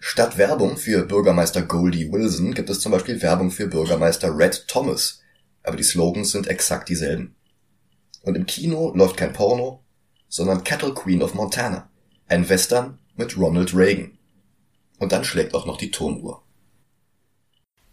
[0.00, 5.20] Statt Werbung für Bürgermeister Goldie Wilson gibt es zum Beispiel Werbung für Bürgermeister Red Thomas,
[5.62, 7.36] aber die Slogans sind exakt dieselben.
[8.22, 9.82] Und im Kino läuft kein Porno,
[10.28, 11.90] sondern Cattle Queen of Montana,
[12.28, 14.18] ein Western mit Ronald Reagan.
[14.98, 16.42] Und dann schlägt auch noch die Turmuhr.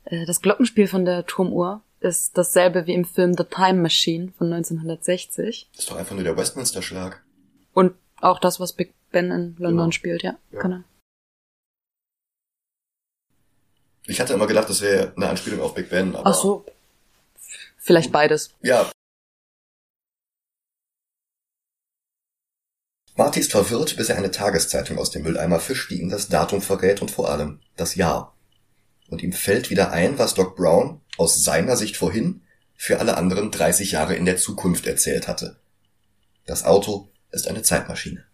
[0.05, 4.51] Äh, das Glockenspiel von der Turmuhr ist dasselbe wie im Film The Time Machine von
[4.53, 5.69] 1960.
[5.75, 7.23] Ist doch einfach nur der Westminster-Schlag.
[7.73, 9.91] Und auch das, was Big Ben in London Genau.
[9.91, 10.37] spielt, ja.
[10.51, 10.61] Ja.
[10.61, 10.79] Genau.
[14.05, 16.27] Ich hatte immer gedacht, das wäre eine Anspielung auf Big Ben, aber.
[16.29, 16.65] Ach so.
[17.87, 18.53] Vielleicht beides.
[18.61, 18.91] Ja.
[23.15, 26.61] Marty ist verwirrt, bis er eine Tageszeitung aus dem Mülleimer fischt, die ihm das Datum
[26.61, 28.35] verrät und vor allem das Jahr.
[29.09, 32.41] Und ihm fällt wieder ein, was Doc Brown aus seiner Sicht vorhin
[32.75, 35.57] für alle anderen 30 Jahre in der Zukunft erzählt hatte.
[36.45, 38.25] Das Auto ist eine Zeitmaschine.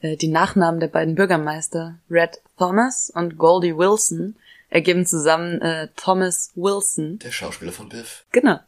[0.00, 4.36] Äh, Die Nachnamen der beiden Bürgermeister, Red Thomas und Goldie Wilson,
[4.68, 7.18] ergeben zusammen äh, Thomas Wilson.
[7.18, 8.24] Der Schauspieler von Biff.
[8.32, 8.60] Genau.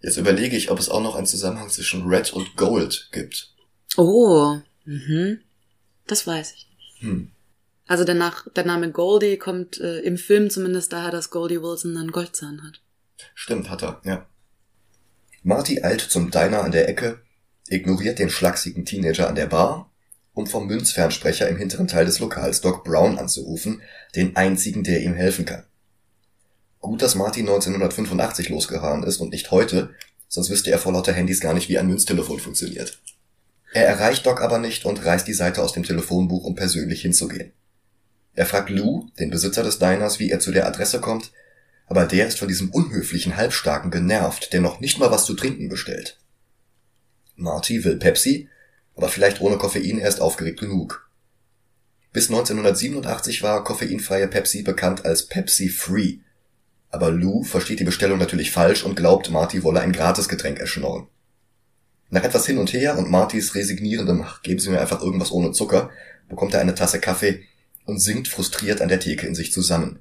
[0.00, 3.54] Jetzt überlege ich, ob es auch noch einen Zusammenhang zwischen Red und Gold gibt.
[3.96, 5.40] Oh, mhm.
[6.06, 6.68] Das weiß ich.
[6.98, 7.30] Hm.
[7.86, 11.96] Also der, Nach der Name Goldie kommt äh, im Film zumindest daher, dass Goldie Wilson
[11.96, 12.80] einen Goldzahn hat.
[13.34, 14.26] Stimmt, hat er, ja.
[15.42, 17.20] Marty eilt zum Diner an der Ecke,
[17.68, 19.90] ignoriert den schlachsigen Teenager an der Bar,
[20.34, 23.82] um vom Münzfernsprecher im hinteren Teil des Lokals Doc Brown anzurufen,
[24.14, 25.64] den einzigen, der ihm helfen kann.
[26.80, 29.94] Gut, dass Marty 1985 losgefahren ist und nicht heute,
[30.28, 33.00] sonst wüsste er vor lauter Handys gar nicht, wie ein Münztelefon funktioniert.
[33.72, 37.52] Er erreicht Doc aber nicht und reißt die Seite aus dem Telefonbuch, um persönlich hinzugehen.
[38.34, 41.32] Er fragt Lou, den Besitzer des Diners, wie er zu der Adresse kommt,
[41.86, 45.68] aber der ist von diesem unhöflichen Halbstarken genervt, der noch nicht mal was zu trinken
[45.68, 46.18] bestellt.
[47.36, 48.48] Marty will Pepsi,
[48.96, 51.10] aber vielleicht ohne Koffein erst aufgeregt genug.
[52.12, 56.18] Bis 1987 war koffeinfreie Pepsi bekannt als Pepsi Free,
[56.90, 61.08] aber Lou versteht die Bestellung natürlich falsch und glaubt, Marty wolle ein Gratisgetränk erschnorren.
[62.10, 65.90] Nach etwas hin und her und Martys resignierendem, geben Sie mir einfach irgendwas ohne Zucker,
[66.28, 67.42] bekommt er eine Tasse Kaffee
[67.84, 69.98] und sinkt frustriert an der Theke in sich zusammen.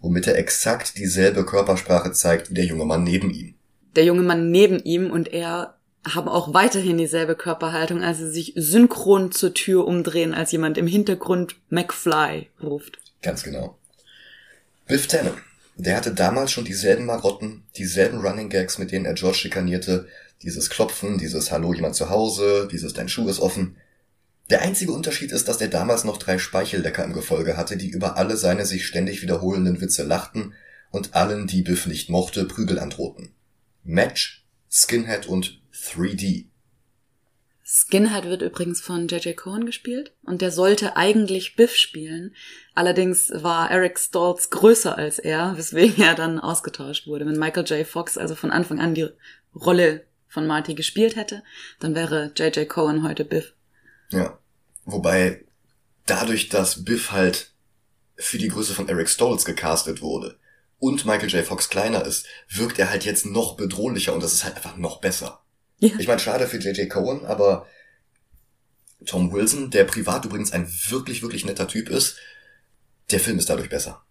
[0.00, 3.56] Womit er exakt dieselbe Körpersprache zeigt wie der junge Mann neben ihm.
[3.96, 5.77] Der junge Mann neben ihm und er
[6.14, 10.86] haben auch weiterhin dieselbe Körperhaltung, als sie sich synchron zur Tür umdrehen, als jemand im
[10.86, 12.98] Hintergrund McFly ruft.
[13.22, 13.78] Ganz genau.
[14.86, 15.34] Biff Tannen,
[15.76, 20.08] der hatte damals schon dieselben Marotten, dieselben Running Gags, mit denen er George schikanierte,
[20.42, 23.76] dieses Klopfen, dieses Hallo jemand zu Hause, dieses Dein Schuh ist offen.
[24.50, 28.16] Der einzige Unterschied ist, dass er damals noch drei Speichellecker im Gefolge hatte, die über
[28.16, 30.54] alle seine sich ständig wiederholenden Witze lachten
[30.90, 33.30] und allen, die Biff nicht mochte, Prügel androhten.
[33.84, 36.46] Match, Skinhead und 3D.
[37.70, 39.36] Skinhead wird übrigens von J.J.
[39.36, 42.34] Cohen gespielt und der sollte eigentlich Biff spielen.
[42.74, 47.26] Allerdings war Eric Stoltz größer als er, weswegen er dann ausgetauscht wurde.
[47.26, 47.86] Wenn Michael J.
[47.86, 49.08] Fox also von Anfang an die
[49.54, 51.42] Rolle von Marty gespielt hätte,
[51.78, 52.66] dann wäre J.J.
[52.66, 53.52] Cohen heute Biff.
[54.10, 54.38] Ja.
[54.86, 55.44] Wobei,
[56.06, 57.52] dadurch, dass Biff halt
[58.16, 60.38] für die Größe von Eric Stoltz gecastet wurde
[60.78, 61.44] und Michael J.
[61.44, 65.02] Fox kleiner ist, wirkt er halt jetzt noch bedrohlicher und das ist halt einfach noch
[65.02, 65.42] besser.
[65.78, 65.90] Ja.
[65.98, 66.90] Ich meine, schade für J.J.
[66.90, 67.66] Cohen, aber
[69.06, 72.16] Tom Wilson, der privat übrigens ein wirklich, wirklich netter Typ ist,
[73.10, 74.02] der Film ist dadurch besser.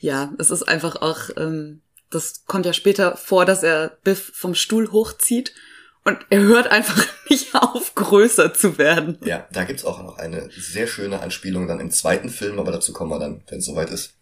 [0.00, 4.54] Ja, es ist einfach auch, ähm, das kommt ja später vor, dass er Biff vom
[4.54, 5.54] Stuhl hochzieht
[6.04, 9.18] und er hört einfach nicht auf, größer zu werden.
[9.24, 12.92] Ja, da gibt's auch noch eine sehr schöne Anspielung dann im zweiten Film, aber dazu
[12.92, 14.14] kommen wir dann, wenn es soweit ist.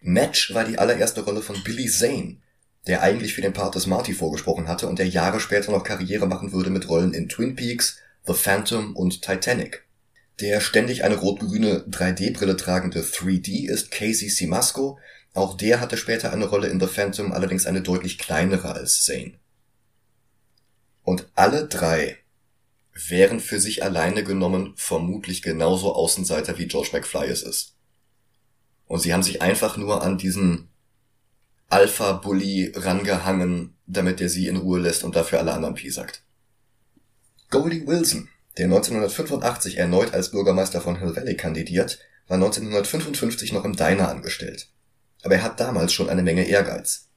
[0.00, 2.38] Match war die allererste Rolle von Billy Zane,
[2.86, 6.26] der eigentlich für den Part des Marty vorgesprochen hatte und der Jahre später noch Karriere
[6.26, 9.84] machen würde mit Rollen in Twin Peaks, The Phantom und Titanic.
[10.40, 14.98] Der ständig eine rot-grüne 3D-Brille tragende 3D ist Casey Simasco.
[15.34, 19.34] Auch der hatte später eine Rolle in The Phantom, allerdings eine deutlich kleinere als Zane.
[21.04, 22.18] Und alle drei
[23.08, 27.76] wären für sich alleine genommen vermutlich genauso Außenseiter wie George McFly es ist.
[28.86, 30.68] Und sie haben sich einfach nur an diesen
[31.72, 36.22] Alpha-Bully rangehangen, damit er sie in Ruhe lässt und dafür alle anderen piesackt.
[37.48, 43.74] Goldie Wilson, der 1985 erneut als Bürgermeister von Hill Valley kandidiert, war 1955 noch im
[43.74, 44.68] Diner angestellt.
[45.22, 47.08] Aber er hat damals schon eine Menge Ehrgeiz.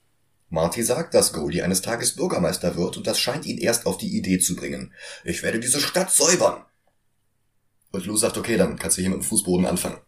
[0.49, 4.15] Marty sagt, dass Goldie eines Tages Bürgermeister wird und das scheint ihn erst auf die
[4.15, 4.93] Idee zu bringen.
[5.25, 6.63] Ich werde diese Stadt säubern.
[7.91, 9.99] Und Lou sagt, okay, dann kannst du hier mit dem Fußboden anfangen.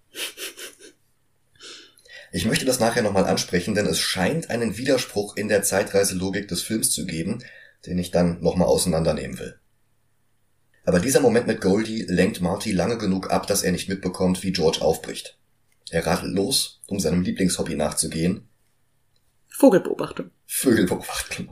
[2.37, 6.61] Ich möchte das nachher nochmal ansprechen, denn es scheint einen Widerspruch in der Zeitreiselogik des
[6.61, 7.43] Films zu geben,
[7.87, 9.59] den ich dann nochmal auseinandernehmen will.
[10.85, 14.51] Aber dieser Moment mit Goldie lenkt Marty lange genug ab, dass er nicht mitbekommt, wie
[14.51, 15.39] George aufbricht.
[15.89, 18.47] Er radelt los, um seinem Lieblingshobby nachzugehen,
[19.47, 20.29] Vogelbeobachtung.
[20.45, 21.49] Vögel beobachten.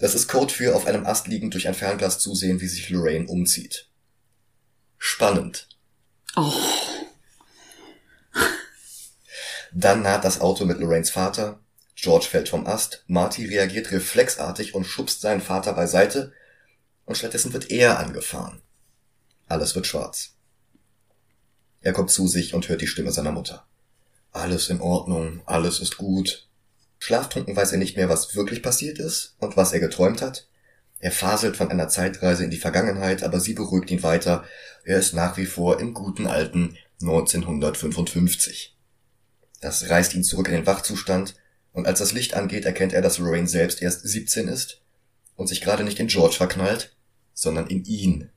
[0.00, 3.26] Das ist Code für auf einem Ast liegend durch ein Fernglas zusehen, wie sich Lorraine
[3.26, 3.90] umzieht.
[4.96, 5.68] Spannend.
[6.36, 6.54] Oh,
[9.74, 11.60] Dann naht das Auto mit Lorraines Vater,
[11.94, 16.32] George fällt vom Ast, Marty reagiert reflexartig und schubst seinen Vater beiseite
[17.04, 18.62] und stattdessen wird er angefahren.
[19.46, 20.34] Alles wird schwarz.
[21.80, 23.66] Er kommt zu sich und hört die Stimme seiner Mutter.
[24.30, 26.48] Alles in Ordnung, alles ist gut.
[26.98, 30.48] Schlaftrunken weiß er nicht mehr, was wirklich passiert ist und was er geträumt hat.
[31.00, 34.44] Er faselt von einer Zeitreise in die Vergangenheit, aber sie beruhigt ihn weiter.
[34.84, 38.76] Er ist nach wie vor im guten alten 1955.
[39.62, 41.36] Das reißt ihn zurück in den Wachzustand,
[41.72, 44.82] und als das Licht angeht, erkennt er, dass Lorraine selbst erst 17 ist
[45.36, 46.94] und sich gerade nicht in George verknallt,
[47.32, 48.28] sondern in ihn.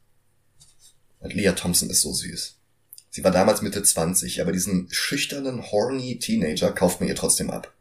[1.20, 2.56] Und Leah Thompson ist so süß.
[3.10, 7.74] Sie war damals Mitte 20, aber diesen schüchternen, horny Teenager kauft man ihr trotzdem ab.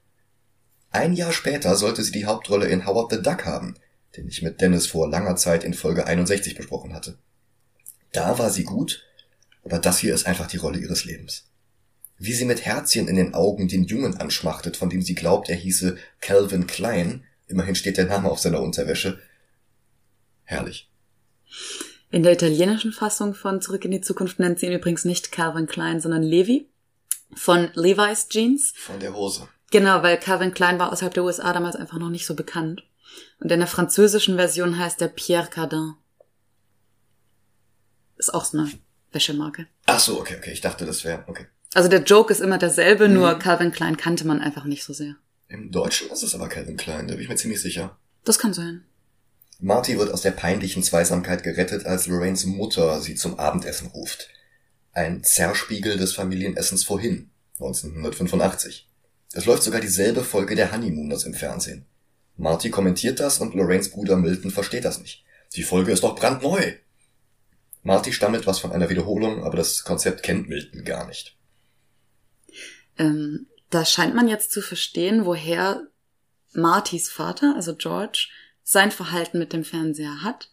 [0.90, 3.76] Ein Jahr später sollte sie die Hauptrolle in Howard the Duck haben,
[4.16, 7.18] den ich mit Dennis vor langer Zeit in Folge 61 besprochen hatte.
[8.10, 9.04] Da war sie gut,
[9.64, 11.44] aber das hier ist einfach die Rolle ihres Lebens.
[12.24, 15.56] Wie sie mit Herzchen in den Augen den Jungen anschmachtet, von dem sie glaubt, er
[15.56, 19.20] hieße Calvin Klein, immerhin steht der Name auf seiner Unterwäsche.
[20.44, 20.90] Herrlich.
[22.10, 25.66] In der italienischen Fassung von Zurück in die Zukunft nennt sie ihn übrigens nicht Calvin
[25.66, 26.66] Klein, sondern Levi
[27.34, 28.72] von Levi's Jeans.
[28.74, 29.46] Von der Hose.
[29.70, 32.84] Genau, weil Calvin Klein war außerhalb der USA damals einfach noch nicht so bekannt.
[33.38, 35.92] Und in der französischen Version heißt er Pierre Cardin.
[38.16, 38.70] Ist auch so eine
[39.12, 39.66] Wäschemarke.
[39.84, 40.52] Ach so, okay, okay.
[40.52, 41.48] Ich dachte, das wäre, okay.
[41.74, 43.14] Also der Joke ist immer derselbe, Mhm.
[43.14, 45.16] nur Calvin Klein kannte man einfach nicht so sehr.
[45.48, 47.96] Im Deutschen ist es aber Calvin Klein, da bin ich mir ziemlich sicher.
[48.24, 48.84] Das kann sein.
[49.60, 54.28] Marty wird aus der peinlichen Zweisamkeit gerettet, als Lorraines Mutter sie zum Abendessen ruft.
[54.92, 58.88] Ein Zerspiegel des Familienessens vorhin, 1985.
[59.32, 61.86] Es läuft sogar dieselbe Folge der Honeymooners im Fernsehen.
[62.36, 65.24] Marty kommentiert das und Lorraines Bruder Milton versteht das nicht.
[65.54, 66.72] Die Folge ist doch brandneu.
[67.82, 71.36] Marty stammelt was von einer Wiederholung, aber das Konzept kennt Milton gar nicht.
[72.98, 75.86] Ähm, da scheint man jetzt zu verstehen, woher
[76.52, 78.28] Martys Vater, also George,
[78.62, 80.50] sein Verhalten mit dem Fernseher hat.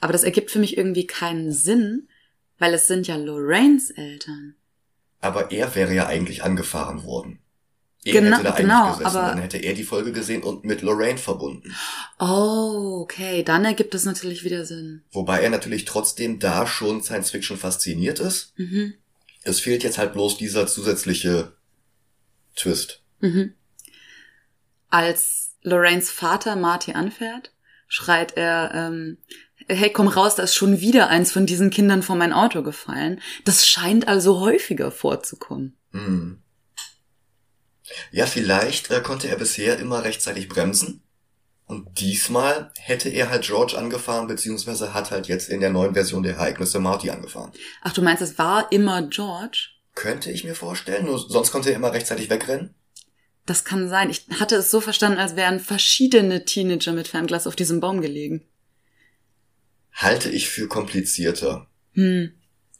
[0.00, 2.08] Aber das ergibt für mich irgendwie keinen Sinn,
[2.58, 4.54] weil es sind ja Lorraines Eltern.
[5.20, 7.38] Aber er wäre ja eigentlich angefahren worden.
[8.04, 10.64] Er Genau- hätte da genau, eigentlich gesessen, aber- dann hätte er die Folge gesehen und
[10.64, 11.72] mit Lorraine verbunden.
[12.18, 15.02] Oh, okay, dann ergibt es natürlich wieder Sinn.
[15.12, 18.52] Wobei er natürlich trotzdem da schon Science Fiction fasziniert ist.
[18.58, 18.94] Mhm.
[19.44, 21.52] Es fehlt jetzt halt bloß dieser zusätzliche
[22.54, 23.02] Twist.
[23.20, 23.54] Mhm.
[24.90, 27.52] Als Lorraines Vater Marty anfährt,
[27.88, 29.18] schreit er, ähm,
[29.68, 33.20] hey, komm raus, da ist schon wieder eins von diesen Kindern vor mein Auto gefallen.
[33.44, 35.76] Das scheint also häufiger vorzukommen.
[35.92, 36.42] Hm.
[38.10, 41.02] Ja, vielleicht äh, konnte er bisher immer rechtzeitig bremsen.
[41.66, 46.22] Und diesmal hätte er halt George angefahren, beziehungsweise hat halt jetzt in der neuen Version
[46.22, 47.52] der Ereignisse Marty angefahren.
[47.82, 49.70] Ach, du meinst, es war immer George?
[49.94, 52.74] Könnte ich mir vorstellen, nur sonst konnte er immer rechtzeitig wegrennen.
[53.46, 54.08] Das kann sein.
[54.10, 58.42] Ich hatte es so verstanden, als wären verschiedene Teenager mit Fernglas auf diesem Baum gelegen.
[59.92, 61.66] Halte ich für komplizierter.
[61.94, 62.32] Hm,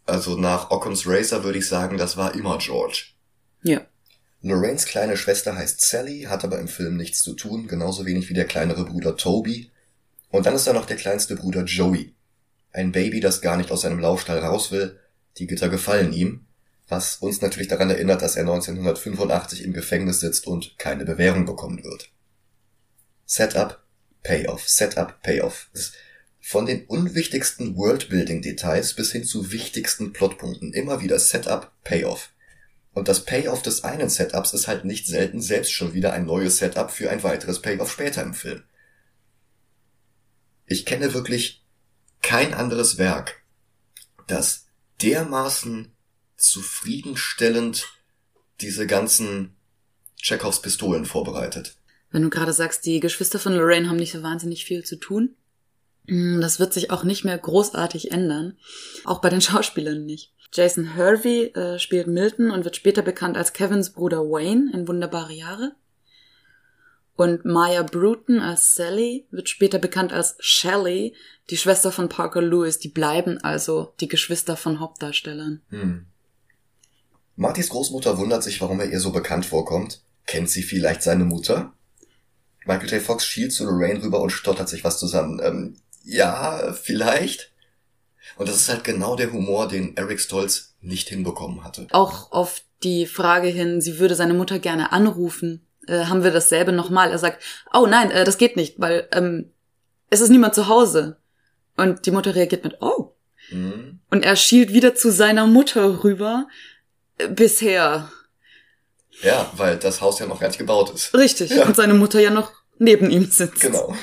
[0.07, 3.05] Also nach Occam's Racer würde ich sagen, das war immer George.
[3.63, 3.87] ja.
[4.45, 8.35] Lorraines kleine Schwester heißt Sally, hat aber im Film nichts zu tun, genauso wenig wie
[8.35, 9.71] der kleinere Bruder Toby.
[10.31, 12.13] Und dann ist da noch der kleinste Bruder Joey.
[12.73, 14.99] Ein Baby, das gar nicht aus seinem Laufstall raus will.
[15.39, 16.47] Die Gitter gefallen ihm.
[16.93, 21.83] Was uns natürlich daran erinnert, dass er 1985 im Gefängnis sitzt und keine Bewährung bekommen
[21.83, 22.11] wird.
[23.25, 23.83] Setup,
[24.23, 25.71] Payoff, Setup, Payoff.
[26.39, 32.29] Von den unwichtigsten Worldbuilding-Details bis hin zu wichtigsten Plotpunkten immer wieder Setup, Payoff.
[32.93, 36.59] Und das Payoff des einen Setups ist halt nicht selten selbst schon wieder ein neues
[36.59, 38.65] Setup für ein weiteres Payoff später im Film.
[40.67, 41.65] Ich kenne wirklich
[42.21, 43.43] kein anderes Werk,
[44.27, 44.67] das
[45.01, 45.92] dermaßen
[46.43, 47.89] zufriedenstellend
[48.61, 49.55] diese ganzen
[50.21, 51.77] Chekhovs Pistolen vorbereitet.
[52.11, 55.35] Wenn du gerade sagst, die Geschwister von Lorraine haben nicht so wahnsinnig viel zu tun.
[56.07, 58.59] Hm, Das wird sich auch nicht mehr großartig ändern.
[59.05, 60.33] Auch bei den Schauspielern nicht.
[60.53, 65.33] Jason Hervey äh, spielt Milton und wird später bekannt als Kevins Bruder Wayne in Wunderbare
[65.33, 65.75] Jahre.
[67.15, 71.15] Und Maya Bruton als Sally wird später bekannt als Shelley,
[71.51, 72.79] die Schwester von Parker Lewis.
[72.79, 75.63] Die bleiben also die Geschwister von Hauptdarstellern.
[75.71, 76.07] Hm.
[77.37, 80.03] Martys Großmutter wundert sich, warum er ihr so bekannt vorkommt.
[80.27, 81.73] Kennt sie vielleicht seine Mutter?
[82.65, 83.03] Michael J.
[83.03, 85.41] Fox schielt zu Lorraine rüber und stottert sich was zusammen.
[85.43, 87.51] Ähm, ja, vielleicht.
[88.37, 91.87] Und das ist halt genau der Humor, den Eric Stolz nicht hinbekommen hatte.
[91.91, 96.73] Auch auf die Frage hin, sie würde seine Mutter gerne anrufen, äh, haben wir dasselbe
[96.73, 97.11] nochmal.
[97.11, 99.51] Er sagt, oh nein, äh, das geht nicht, weil ähm,
[100.11, 101.17] es ist niemand zu Hause.
[101.77, 103.15] Und die Mutter reagiert mit, oh.
[103.49, 104.01] Hm.
[104.11, 106.47] Und er schielt wieder zu seiner Mutter rüber.
[107.29, 108.11] Bisher.
[109.23, 111.15] Ja, weil das Haus ja noch gar nicht gebaut ist.
[111.15, 111.51] Richtig.
[111.51, 111.67] Ja.
[111.67, 113.61] Und seine Mutter ja noch neben ihm sitzt.
[113.61, 113.95] Genau.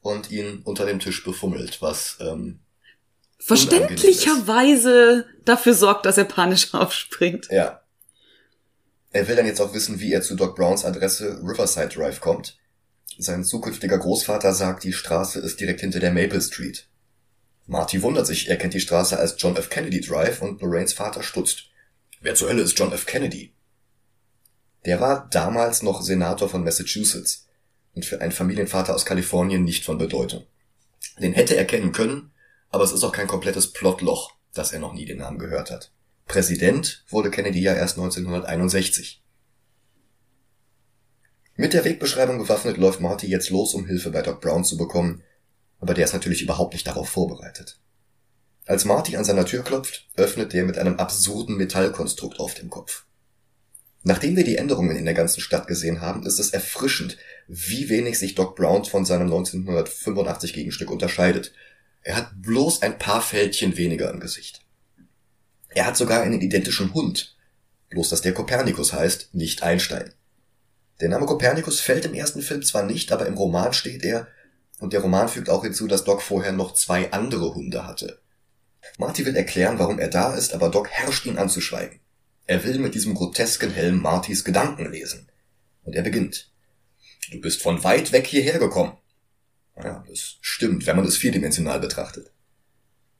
[0.00, 2.60] Und ihn unter dem Tisch befummelt, was ähm,
[3.46, 7.46] Verständlicherweise dafür sorgt, dass er panisch aufspringt.
[7.50, 7.80] Ja.
[9.12, 12.58] Er will dann jetzt auch wissen, wie er zu Doc Browns Adresse Riverside Drive kommt.
[13.18, 16.88] Sein zukünftiger Großvater sagt, die Straße ist direkt hinter der Maple Street.
[17.66, 19.70] Marty wundert sich, er kennt die Straße als John F.
[19.70, 21.70] Kennedy Drive und Lorraines Vater stutzt.
[22.26, 23.06] Wer zur Hölle ist John F.
[23.06, 23.54] Kennedy?
[24.84, 27.46] Der war damals noch Senator von Massachusetts
[27.94, 30.44] und für einen Familienvater aus Kalifornien nicht von Bedeutung.
[31.20, 32.32] Den hätte er kennen können,
[32.70, 35.92] aber es ist auch kein komplettes Plotloch, dass er noch nie den Namen gehört hat.
[36.26, 39.22] Präsident wurde Kennedy ja erst 1961.
[41.54, 45.22] Mit der Wegbeschreibung bewaffnet läuft Marty jetzt los, um Hilfe bei Doc Brown zu bekommen,
[45.78, 47.78] aber der ist natürlich überhaupt nicht darauf vorbereitet.
[48.66, 53.04] Als Marty an seiner Tür klopft, öffnet der mit einem absurden Metallkonstrukt auf dem Kopf.
[54.02, 58.18] Nachdem wir die Änderungen in der ganzen Stadt gesehen haben, ist es erfrischend, wie wenig
[58.18, 61.52] sich Doc Brown von seinem 1985 Gegenstück unterscheidet.
[62.02, 64.62] Er hat bloß ein paar Fältchen weniger im Gesicht.
[65.68, 67.36] Er hat sogar einen identischen Hund,
[67.90, 70.12] bloß dass der Kopernikus heißt, nicht Einstein.
[71.00, 74.26] Der Name Kopernikus fällt im ersten Film zwar nicht, aber im Roman steht er,
[74.80, 78.20] und der Roman fügt auch hinzu, dass Doc vorher noch zwei andere Hunde hatte.
[78.98, 82.00] Marty will erklären, warum er da ist, aber Doc herrscht ihn anzuschweigen.
[82.46, 85.28] Er will mit diesem grotesken Helm Martys Gedanken lesen.
[85.82, 86.50] Und er beginnt.
[87.30, 88.96] Du bist von weit weg hierher gekommen.
[89.76, 92.30] Ja, das stimmt, wenn man es vierdimensional betrachtet.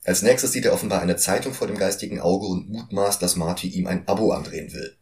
[0.04, 3.68] Als nächstes sieht er offenbar eine Zeitung vor dem geistigen Auge und mutmaßt, dass Marty
[3.68, 4.96] ihm ein Abo andrehen will.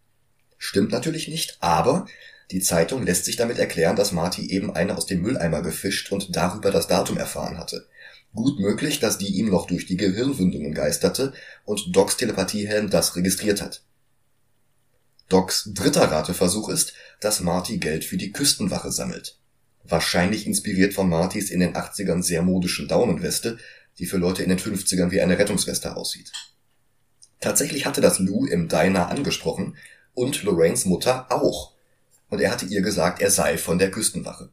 [0.56, 2.06] Stimmt natürlich nicht, aber
[2.50, 6.34] die Zeitung lässt sich damit erklären, dass Marty eben eine aus dem Mülleimer gefischt und
[6.34, 7.86] darüber das Datum erfahren hatte.
[8.34, 11.32] Gut möglich, dass die ihm noch durch die Gehirnwindungen geisterte
[11.64, 13.84] und Docs Telepathiehelm das registriert hat.
[15.28, 19.38] Docs dritter Rateversuch ist, dass Marty Geld für die Küstenwache sammelt.
[19.84, 23.58] Wahrscheinlich inspiriert von Martys in den 80ern sehr modischen Daunenweste,
[23.98, 26.32] die für Leute in den 50ern wie eine Rettungsweste aussieht.
[27.40, 29.76] Tatsächlich hatte das Lou im Diner angesprochen
[30.14, 31.72] und Lorraines Mutter auch.
[32.30, 34.50] Und er hatte ihr gesagt, er sei von der Küstenwache.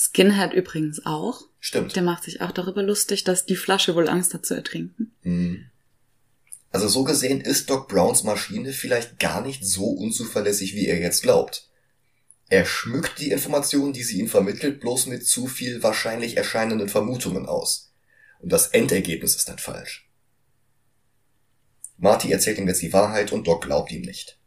[0.00, 1.48] Skinhead übrigens auch.
[1.58, 1.96] Stimmt.
[1.96, 5.10] Der macht sich auch darüber lustig, dass die Flasche wohl Angst hat zu ertrinken.
[5.22, 5.64] Hm.
[6.70, 11.22] Also so gesehen ist Doc Browns Maschine vielleicht gar nicht so unzuverlässig, wie er jetzt
[11.22, 11.68] glaubt.
[12.48, 17.46] Er schmückt die Informationen, die sie ihm vermittelt, bloß mit zu viel wahrscheinlich erscheinenden Vermutungen
[17.46, 17.92] aus.
[18.38, 20.08] Und das Endergebnis ist dann falsch.
[21.96, 24.38] Marty erzählt ihm jetzt die Wahrheit und Doc glaubt ihm nicht.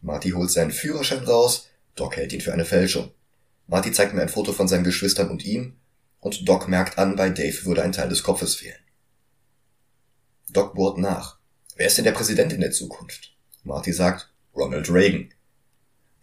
[0.00, 3.12] Marty holt seinen Führerschein raus, Doc hält ihn für eine Fälschung.
[3.66, 5.76] Marty zeigt mir ein Foto von seinen Geschwistern und ihm,
[6.20, 8.78] und Doc merkt an, bei Dave würde ein Teil des Kopfes fehlen.
[10.50, 11.38] Doc bohrt nach.
[11.76, 13.36] Wer ist denn der Präsident in der Zukunft?
[13.62, 15.32] Marty sagt, Ronald Reagan.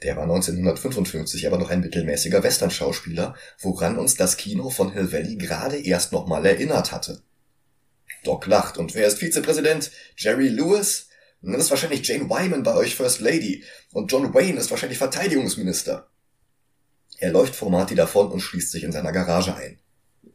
[0.01, 5.35] Der war 1955 aber noch ein mittelmäßiger Western-Schauspieler, woran uns das Kino von Hill Valley
[5.35, 7.21] gerade erst nochmal erinnert hatte.
[8.23, 8.77] Doc lacht.
[8.77, 9.91] Und wer ist Vizepräsident?
[10.17, 11.07] Jerry Lewis?
[11.41, 13.63] Dann ist wahrscheinlich Jane Wyman bei euch First Lady.
[13.91, 16.09] Und John Wayne ist wahrscheinlich Verteidigungsminister.
[17.23, 19.79] Er läuft vor Marty davon und schließt sich in seiner Garage ein.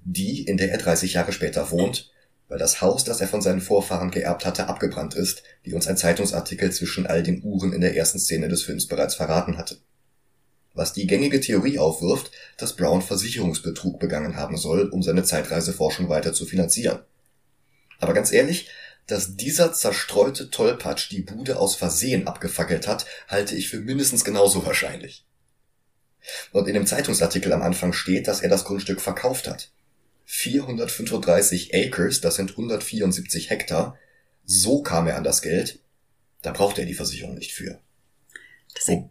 [0.05, 2.11] Die, in der er 30 Jahre später wohnt,
[2.49, 5.99] weil das Haus, das er von seinen Vorfahren geerbt hatte, abgebrannt ist, wie uns ein
[5.99, 9.77] Zeitungsartikel zwischen all den Uhren in der ersten Szene des Films bereits verraten hatte.
[10.73, 16.33] Was die gängige Theorie aufwirft, dass Brown Versicherungsbetrug begangen haben soll, um seine Zeitreiseforschung weiter
[16.33, 17.01] zu finanzieren.
[17.99, 18.71] Aber ganz ehrlich,
[19.07, 24.65] dass dieser zerstreute Tollpatsch die Bude aus Versehen abgefackelt hat, halte ich für mindestens genauso
[24.65, 25.28] wahrscheinlich.
[26.53, 29.71] Und in dem Zeitungsartikel am Anfang steht, dass er das Grundstück verkauft hat.
[30.27, 33.97] 435 Acres, das sind 174 Hektar.
[34.45, 35.81] So kam er an das Geld.
[36.43, 37.81] Da braucht er die Versicherung nicht für.
[38.75, 39.11] Das, Oh.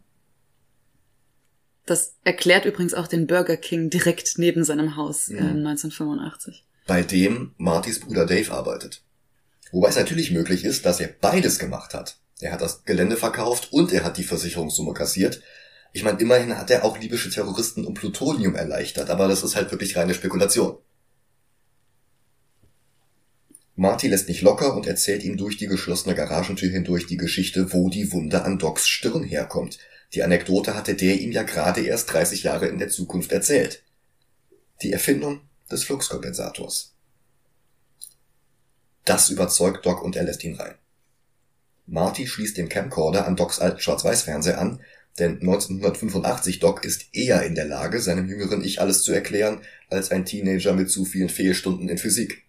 [1.85, 5.65] das erklärt übrigens auch den Burger King direkt neben seinem Haus äh, Mhm.
[5.67, 6.65] 1985.
[6.85, 9.01] Bei dem Martys Bruder Dave arbeitet.
[9.71, 12.17] Wobei es natürlich möglich ist, dass er beides gemacht hat.
[12.39, 15.41] Er hat das Gelände verkauft und er hat die Versicherungssumme kassiert.
[15.93, 19.71] Ich meine, immerhin hat er auch libysche Terroristen um Plutonium erleichtert, aber das ist halt
[19.71, 20.77] wirklich reine Spekulation.
[23.75, 27.89] Marty lässt nicht locker und erzählt ihm durch die geschlossene Garagentür hindurch die Geschichte, wo
[27.89, 29.77] die Wunde an Docs Stirn herkommt.
[30.13, 33.83] Die Anekdote hatte der ihm ja gerade erst 30 Jahre in der Zukunft erzählt.
[34.81, 36.95] Die Erfindung des Fluxkompensators.
[39.05, 40.75] Das überzeugt Doc und er lässt ihn rein.
[41.85, 44.81] Marty schließt den Camcorder an Docs alten Schwarz-Weiß-Fernseher an,
[45.19, 50.11] denn 1985 Doc ist eher in der Lage, seinem jüngeren Ich alles zu erklären, als
[50.11, 52.43] ein Teenager mit zu vielen Fehlstunden in Physik.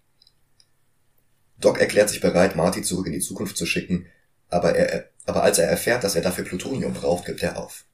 [1.61, 4.07] Doc erklärt sich bereit, Marty zurück in die Zukunft zu schicken,
[4.49, 7.85] aber er, aber als er erfährt, dass er dafür Plutonium braucht, gibt er auf.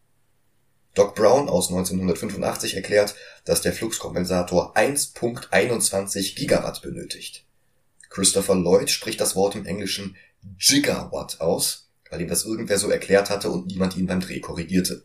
[0.95, 7.45] Doc Brown aus 1985 erklärt, dass der Fluxkompensator 1.21 Gigawatt benötigt.
[8.11, 10.16] Christopher Lloyd spricht das Wort im Englischen
[10.59, 11.84] Gigawatt aus,
[12.15, 15.05] weil ihm das irgendwer so erklärt hatte und niemand ihn beim Dreh korrigierte.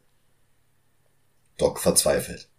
[1.58, 2.50] Doc verzweifelt.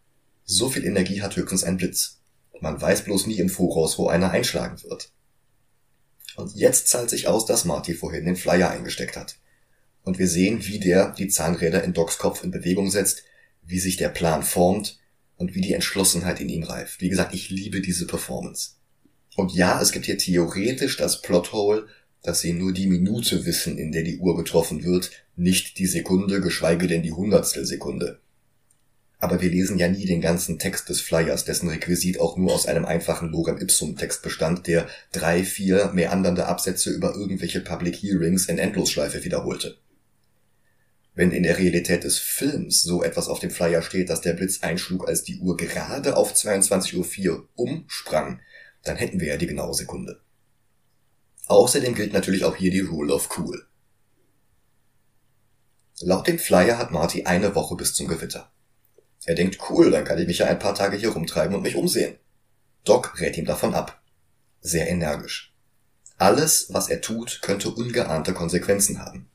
[0.44, 2.18] So viel Energie hat höchstens ein Blitz.
[2.60, 5.12] Man weiß bloß nie im Voraus, wo einer einschlagen wird.
[6.34, 9.36] Und jetzt zahlt sich aus, dass Marty vorhin den Flyer eingesteckt hat.
[10.02, 13.22] Und wir sehen, wie der die Zahnräder in Docs Kopf in Bewegung setzt,
[13.62, 14.98] wie sich der Plan formt
[15.36, 17.00] und wie die Entschlossenheit in ihm reift.
[17.00, 18.72] Wie gesagt, ich liebe diese Performance.
[19.36, 21.86] Und ja, es gibt hier theoretisch das Plothole,
[22.22, 26.40] dass sie nur die Minute wissen, in der die Uhr getroffen wird, nicht die Sekunde,
[26.40, 28.20] geschweige denn die Hundertstel Sekunde.
[29.18, 32.66] Aber wir lesen ja nie den ganzen Text des Flyers, dessen Requisit auch nur aus
[32.66, 38.46] einem einfachen Lorem Ipsum Text bestand, der drei, vier meandernde Absätze über irgendwelche Public Hearings
[38.46, 39.76] in Endlosschleife wiederholte.
[41.14, 44.62] Wenn in der Realität des Films so etwas auf dem Flyer steht, dass der Blitz
[44.62, 48.40] einschlug, als die Uhr gerade auf 22.04 Uhr umsprang,
[48.84, 50.20] dann hätten wir ja die genaue Sekunde.
[51.50, 53.66] Außerdem gilt natürlich auch hier die Rule of Cool.
[56.00, 58.52] Laut dem Flyer hat Marty eine Woche bis zum Gewitter.
[59.24, 61.74] Er denkt, cool, dann kann ich mich ja ein paar Tage hier rumtreiben und mich
[61.74, 62.16] umsehen.
[62.84, 64.00] Doc rät ihm davon ab.
[64.60, 65.52] Sehr energisch.
[66.18, 69.28] Alles, was er tut, könnte ungeahnte Konsequenzen haben.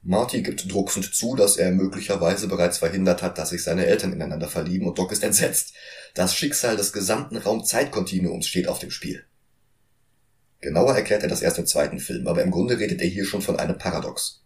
[0.00, 4.48] Marty gibt drucksend zu, dass er möglicherweise bereits verhindert hat, dass sich seine Eltern ineinander
[4.48, 5.74] verlieben und Doc ist entsetzt.
[6.14, 9.26] Das Schicksal des gesamten Raumzeitkontinuums steht auf dem Spiel.
[10.62, 13.42] Genauer erklärt er das erst im zweiten Film, aber im Grunde redet er hier schon
[13.42, 14.42] von einem Paradox.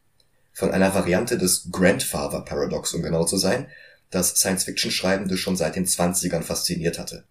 [0.55, 3.69] Von einer Variante des Grandfather Paradox, um genau zu sein,
[4.11, 7.25] das Science-Fiction-Schreibende schon seit den Zwanzigern fasziniert hatte.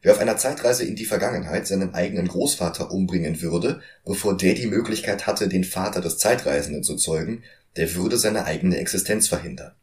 [0.00, 4.66] Wer auf einer Zeitreise in die Vergangenheit seinen eigenen Großvater umbringen würde, bevor der die
[4.66, 7.44] Möglichkeit hatte, den Vater des Zeitreisenden zu zeugen,
[7.76, 9.74] der würde seine eigene Existenz verhindern.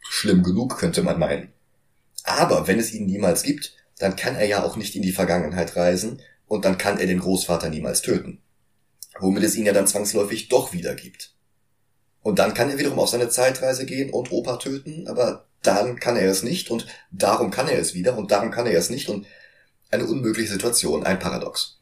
[0.00, 1.52] Schlimm genug, könnte man meinen.
[2.22, 5.76] Aber wenn es ihn niemals gibt, dann kann er ja auch nicht in die Vergangenheit
[5.76, 6.22] reisen
[6.54, 8.40] und dann kann er den Großvater niemals töten.
[9.18, 11.34] Womit es ihn ja dann zwangsläufig doch wieder gibt.
[12.22, 16.16] Und dann kann er wiederum auf seine Zeitreise gehen und Opa töten, aber dann kann
[16.16, 19.08] er es nicht und darum kann er es wieder und darum kann er es nicht
[19.08, 19.26] und
[19.90, 21.80] eine unmögliche Situation, ein Paradox.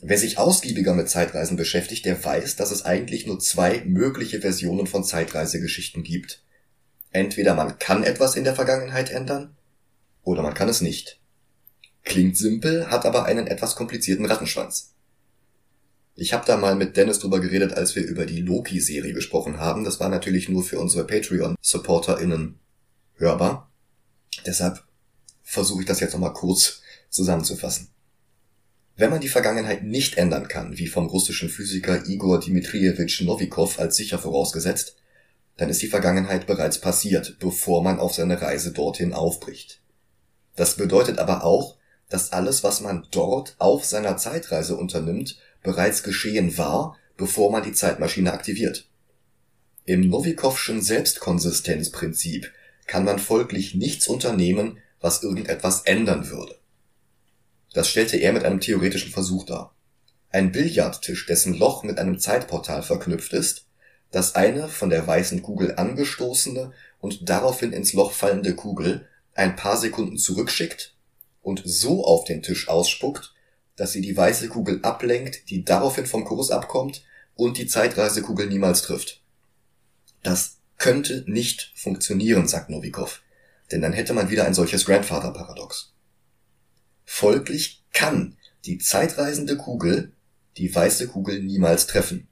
[0.00, 4.86] Wer sich ausgiebiger mit Zeitreisen beschäftigt, der weiß, dass es eigentlich nur zwei mögliche Versionen
[4.86, 6.42] von Zeitreisegeschichten gibt.
[7.10, 9.56] Entweder man kann etwas in der Vergangenheit ändern,
[10.22, 11.21] oder man kann es nicht.
[12.04, 14.94] Klingt simpel, hat aber einen etwas komplizierten Rattenschwanz.
[16.14, 19.84] Ich habe da mal mit Dennis drüber geredet, als wir über die Loki-Serie gesprochen haben.
[19.84, 22.58] Das war natürlich nur für unsere Patreon-SupporterInnen
[23.14, 23.70] hörbar.
[24.44, 24.84] Deshalb
[25.42, 27.88] versuche ich das jetzt nochmal kurz zusammenzufassen.
[28.96, 33.96] Wenn man die Vergangenheit nicht ändern kann, wie vom russischen Physiker Igor Dmitrievich Novikov als
[33.96, 34.96] sicher vorausgesetzt,
[35.56, 39.80] dann ist die Vergangenheit bereits passiert, bevor man auf seine Reise dorthin aufbricht.
[40.56, 41.78] Das bedeutet aber auch,
[42.12, 47.72] dass alles, was man dort auf seiner Zeitreise unternimmt, bereits geschehen war, bevor man die
[47.72, 48.86] Zeitmaschine aktiviert.
[49.86, 52.52] Im Novikovschen Selbstkonsistenzprinzip
[52.86, 56.58] kann man folglich nichts unternehmen, was irgendetwas ändern würde.
[57.72, 59.74] Das stellte er mit einem theoretischen Versuch dar.
[60.28, 63.64] Ein Billardtisch, dessen Loch mit einem Zeitportal verknüpft ist,
[64.10, 69.78] das eine von der weißen Kugel angestoßene und daraufhin ins Loch fallende Kugel ein paar
[69.78, 70.94] Sekunden zurückschickt
[71.42, 73.34] und so auf den Tisch ausspuckt,
[73.76, 78.82] dass sie die weiße Kugel ablenkt, die daraufhin vom Kurs abkommt und die Zeitreisekugel niemals
[78.82, 79.20] trifft.
[80.22, 83.22] Das könnte nicht funktionieren, sagt Novikov,
[83.70, 85.92] denn dann hätte man wieder ein solches Grandfather-Paradox.
[87.04, 90.12] Folglich kann die zeitreisende Kugel
[90.56, 92.28] die weiße Kugel niemals treffen.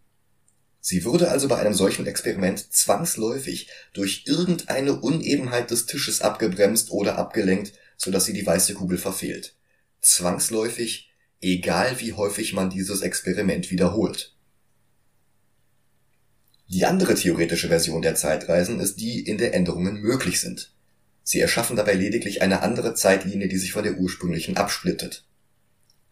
[0.80, 7.18] Sie würde also bei einem solchen Experiment zwangsläufig durch irgendeine Unebenheit des Tisches abgebremst oder
[7.18, 9.54] abgelenkt, so dass sie die weiße Kugel verfehlt.
[10.00, 14.34] Zwangsläufig, egal wie häufig man dieses Experiment wiederholt.
[16.66, 20.72] Die andere theoretische Version der Zeitreisen ist die, in der Änderungen möglich sind.
[21.24, 25.26] Sie erschaffen dabei lediglich eine andere Zeitlinie, die sich von der ursprünglichen absplittet.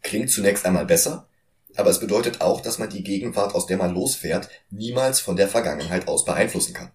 [0.02, 1.26] Klingt zunächst einmal besser,
[1.74, 5.48] aber es bedeutet auch, dass man die Gegenwart, aus der man losfährt, niemals von der
[5.48, 6.90] Vergangenheit aus beeinflussen kann.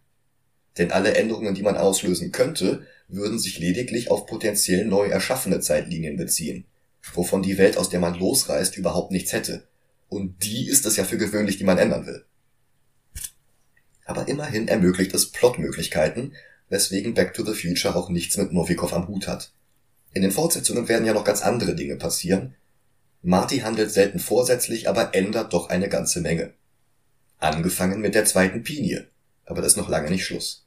[0.78, 2.86] Denn alle Änderungen, die man auslösen könnte,
[3.16, 6.66] würden sich lediglich auf potenziell neu erschaffene Zeitlinien beziehen,
[7.14, 9.68] wovon die Welt, aus der man losreist, überhaupt nichts hätte.
[10.10, 12.26] Und die ist es ja für gewöhnlich, die man ändern will.
[14.06, 16.34] Aber immerhin ermöglicht es Plotmöglichkeiten,
[16.70, 19.54] weswegen Back to the Future auch nichts mit Novikov am Hut hat.
[20.12, 22.56] In den Fortsetzungen werden ja noch ganz andere Dinge passieren,
[23.26, 26.54] Marty handelt selten vorsätzlich, aber ändert doch eine ganze Menge.
[27.38, 29.08] Angefangen mit der zweiten Pinie.
[29.46, 30.63] Aber das ist noch lange nicht Schluss.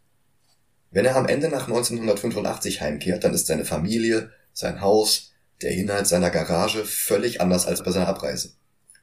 [0.91, 5.33] Wenn er am Ende nach 1985 heimkehrt, dann ist seine Familie, sein Haus,
[5.63, 8.53] der Inhalt seiner Garage völlig anders als bei seiner Abreise.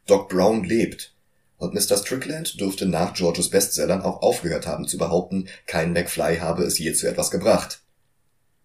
[0.06, 1.14] Doc Brown lebt.
[1.58, 1.98] Und Mr.
[1.98, 6.94] Strickland dürfte nach Georges Bestsellern auch aufgehört haben zu behaupten, kein McFly habe es je
[6.94, 7.82] zu etwas gebracht.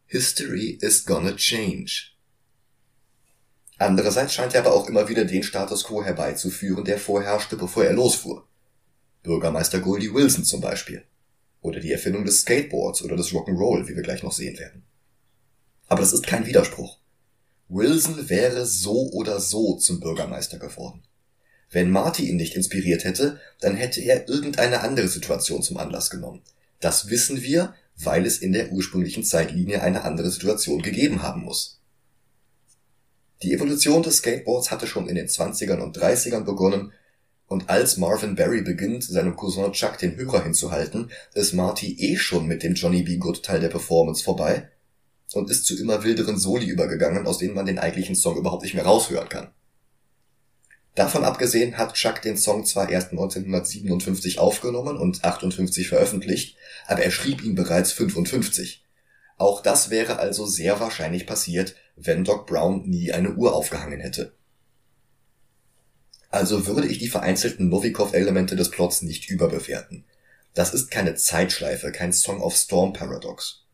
[0.06, 2.12] History is gonna change.
[3.76, 7.92] Andererseits scheint er aber auch immer wieder den Status quo herbeizuführen, der vorherrschte, bevor er
[7.92, 8.48] losfuhr.
[9.22, 11.04] Bürgermeister Goldie Wilson zum Beispiel.
[11.60, 14.84] Oder die Erfindung des Skateboards oder des Rock'n'Roll, wie wir gleich noch sehen werden.
[15.88, 16.98] Aber das ist kein Widerspruch.
[17.68, 21.02] Wilson wäre so oder so zum Bürgermeister geworden.
[21.70, 26.42] Wenn Marty ihn nicht inspiriert hätte, dann hätte er irgendeine andere Situation zum Anlass genommen.
[26.80, 31.80] Das wissen wir, weil es in der ursprünglichen Zeitlinie eine andere Situation gegeben haben muss.
[33.42, 36.92] Die Evolution des Skateboards hatte schon in den 20ern und 30ern begonnen
[37.48, 42.46] und als Marvin Berry beginnt, seinem Cousin Chuck den Hörer hinzuhalten, ist Marty eh schon
[42.46, 43.16] mit dem Johnny B.
[43.16, 44.68] Good Teil der Performance vorbei
[45.32, 48.74] und ist zu immer wilderen Soli übergegangen, aus denen man den eigentlichen Song überhaupt nicht
[48.74, 49.48] mehr raushören kann.
[50.94, 57.10] Davon abgesehen hat Chuck den Song zwar erst 1957 aufgenommen und 58 veröffentlicht, aber er
[57.10, 58.84] schrieb ihn bereits 55.
[59.36, 64.34] Auch das wäre also sehr wahrscheinlich passiert, wenn Doc Brown nie eine Uhr aufgehangen hätte.
[66.30, 70.04] Also würde ich die vereinzelten Novikov-Elemente des Plots nicht überbewerten.
[70.54, 73.64] Das ist keine Zeitschleife, kein Song of Storm Paradox.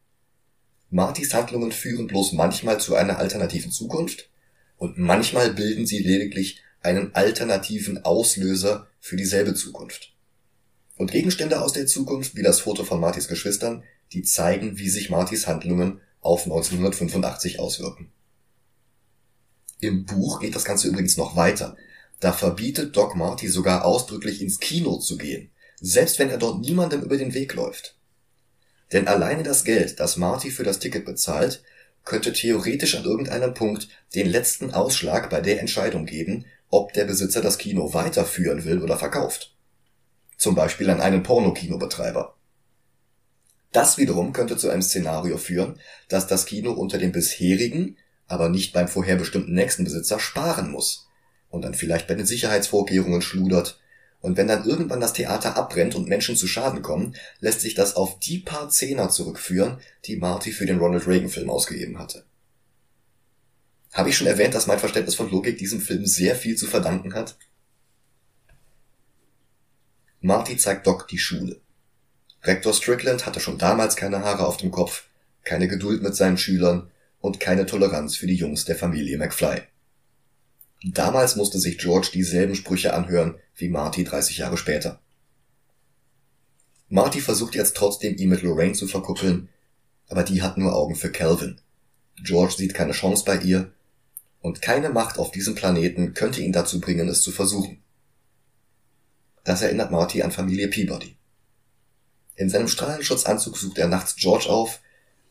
[0.90, 4.28] Martys Handlungen führen bloß manchmal zu einer alternativen Zukunft
[4.76, 10.14] und manchmal bilden sie lediglich einen alternativen Auslöser für dieselbe Zukunft.
[10.96, 13.82] Und Gegenstände aus der Zukunft, wie das Foto von Martys Geschwistern,
[14.12, 18.12] die zeigen, wie sich Martys Handlungen auf 1985 auswirken.
[19.80, 21.76] Im Buch geht das Ganze übrigens noch weiter.
[22.20, 25.50] Da verbietet Doc Marty sogar ausdrücklich ins Kino zu gehen,
[25.80, 27.96] selbst wenn er dort niemandem über den Weg läuft.
[28.92, 31.62] Denn alleine das Geld, das Marty für das Ticket bezahlt,
[32.04, 37.40] könnte theoretisch an irgendeinem Punkt den letzten Ausschlag bei der Entscheidung geben, ob der Besitzer
[37.40, 39.56] das Kino weiterführen will oder verkauft.
[40.36, 42.36] Zum Beispiel an einen Pornokinobetreiber.
[43.72, 47.96] Das wiederum könnte zu einem Szenario führen, dass das Kino unter dem bisherigen,
[48.26, 51.03] aber nicht beim vorherbestimmten nächsten Besitzer sparen muss
[51.55, 53.78] und dann vielleicht bei den Sicherheitsvorkehrungen schludert
[54.24, 57.94] und wenn dann irgendwann das Theater abbrennt und Menschen zu Schaden kommen, lässt sich das
[57.94, 62.24] auf die paar Zehner zurückführen, die Marty für den Ronald Reagan Film ausgegeben hatte.
[63.92, 67.12] Habe ich schon erwähnt, dass mein Verständnis von Logik diesem Film sehr viel zu verdanken
[67.12, 67.36] hat?
[70.22, 71.61] Marty zeigt Doc die Schule.
[72.42, 75.05] Rektor Strickland hatte schon damals keine Haare auf dem Kopf,
[75.44, 76.90] keine Geduld mit seinen Schülern
[77.20, 79.64] und keine Toleranz für die Jungs der Familie McFly.
[80.87, 85.01] Damals musste sich George dieselben Sprüche anhören wie Marty 30 Jahre später.
[86.91, 89.49] Marty versucht jetzt trotzdem, ihn mit Lorraine zu verkuppeln,
[90.09, 91.59] aber die hat nur Augen für Calvin.
[92.22, 93.72] George sieht keine Chance bei ihr
[94.41, 97.82] und keine Macht auf diesem Planeten könnte ihn dazu bringen, es zu versuchen.
[99.43, 101.16] Das erinnert Marty an Familie Peabody.
[102.37, 104.80] In seinem Strahlenschutzanzug sucht er nachts George auf,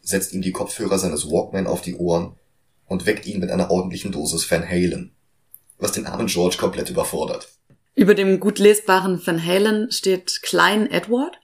[0.01, 2.35] setzt ihm die Kopfhörer seines Walkman auf die Ohren
[2.87, 5.13] und weckt ihn mit einer ordentlichen Dosis Van Halen
[5.77, 7.49] was den armen George komplett überfordert.
[7.95, 11.37] Über dem gut lesbaren Van Halen steht Klein Edward.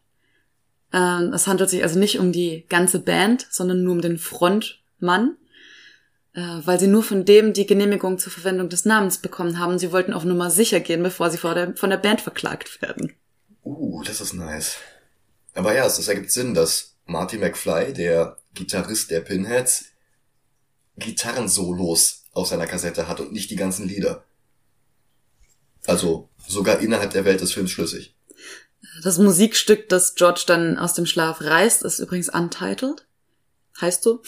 [0.91, 5.37] Ähm, es handelt sich also nicht um die ganze Band, sondern nur um den Frontmann,
[6.33, 9.77] äh, weil sie nur von dem die Genehmigung zur Verwendung des Namens bekommen haben.
[9.77, 13.13] Sie wollten auf Nummer sicher gehen, bevor sie der, von der Band verklagt werden.
[13.63, 14.77] Uh, das ist nice.
[15.53, 19.85] Aber ja, es ergibt Sinn, dass Marty McFly, der Gitarrist der Pinheads,
[20.97, 24.23] Gitarrensolos auf seiner Kassette hat und nicht die ganzen Lieder.
[25.85, 28.15] Also sogar innerhalb der Welt des Films schlüssig.
[29.03, 33.05] Das Musikstück, das George dann aus dem Schlaf reißt, ist übrigens Untitled.
[33.79, 34.21] Heißt so.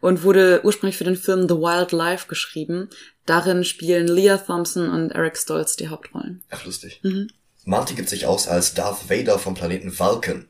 [0.00, 2.88] Und wurde ursprünglich für den Film The Wild Life geschrieben.
[3.26, 6.42] Darin spielen Leah Thompson und Eric Stoltz die Hauptrollen.
[6.50, 7.00] Ach, lustig.
[7.02, 7.28] Mhm.
[7.64, 10.48] Marty gibt sich aus als Darth Vader vom Planeten Vulcan.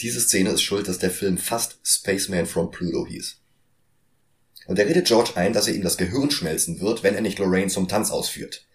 [0.00, 3.39] Diese Szene ist schuld, dass der Film fast Spaceman from Pluto hieß.
[4.66, 7.38] Und er redet George ein, dass er ihm das Gehirn schmelzen wird, wenn er nicht
[7.38, 8.66] Lorraine zum Tanz ausführt.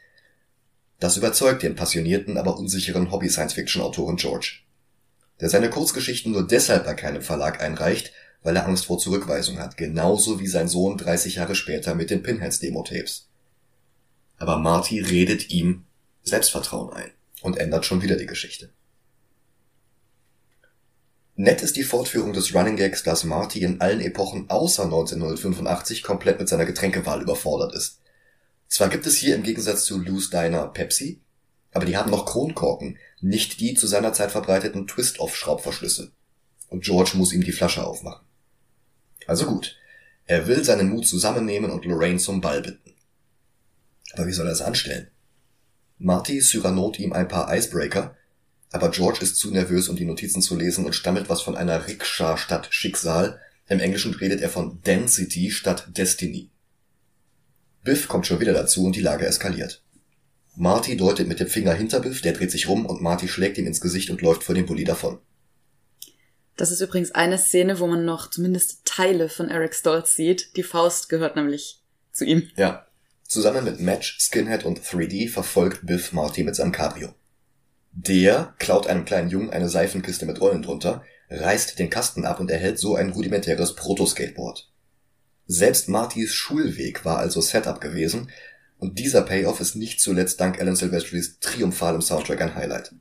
[0.99, 4.59] Das überzeugt den passionierten, aber unsicheren Hobby-Science-Fiction-Autoren George,
[5.41, 8.13] der seine Kurzgeschichten nur deshalb bei keinem Verlag einreicht,
[8.43, 12.23] weil er Angst vor Zurückweisung hat, genauso wie sein Sohn 30 Jahre später mit den
[12.23, 13.27] Pinheads-Demo-Tapes.
[14.37, 15.85] Aber Marty redet ihm
[16.23, 17.11] Selbstvertrauen ein
[17.41, 18.69] und ändert schon wieder die Geschichte.
[21.37, 26.39] Nett ist die Fortführung des Running Gags, dass Marty in allen Epochen außer 1985 komplett
[26.39, 27.99] mit seiner Getränkewahl überfordert ist.
[28.69, 31.21] Zwar gibt es hier im Gegensatz zu Lou's Diner Pepsi,
[31.71, 36.13] Aber die haben noch Kronkorken, nicht die zu seiner Zeit verbreiteten Twist-off-Schraubverschlüsse.
[36.69, 38.25] Und George muss ihm die Flasche aufmachen.
[39.27, 39.75] Also gut.
[40.25, 42.95] Er will seinen Mut zusammennehmen und Lorraine zum Ball bitten.
[44.13, 45.09] Aber wie soll er es anstellen?
[45.97, 48.15] Marty Cyranote ihm ein paar Icebreaker,
[48.75, 51.87] aber George ist zu nervös, um die Notizen zu lesen und stammelt was von einer
[51.87, 53.39] Rikscha statt Schicksal.
[53.69, 56.51] Im Englischen redet er von Density statt Destiny.
[57.83, 59.81] Biff kommt schon wieder dazu und die Lage eskaliert.
[60.57, 63.65] Marty deutet mit dem Finger hinter Biff, der dreht sich rum und Marty schlägt ihm
[63.65, 65.19] ins Gesicht und läuft vor dem Bulli davon.
[66.57, 70.57] Das ist übrigens eine Szene, wo man noch zumindest Teile von Eric Stoltz sieht.
[70.57, 72.49] Die Faust gehört nämlich zu ihm.
[72.57, 72.87] Ja.
[73.25, 77.15] Zusammen mit Match, Skinhead und 3D verfolgt Biff Marty mit seinem Cabrio.
[77.97, 82.51] Der klaut einem kleinen Jungen eine Seifenkiste mit Rollen drunter, reißt den Kasten ab und
[82.51, 84.69] erhält so ein rudimentäres Protoskateboard.
[85.47, 88.29] Selbst Martys Schulweg war also Setup gewesen,
[88.77, 92.93] und dieser Payoff ist nicht zuletzt dank Alan Silvestris triumphalem Soundtrack ein Highlight.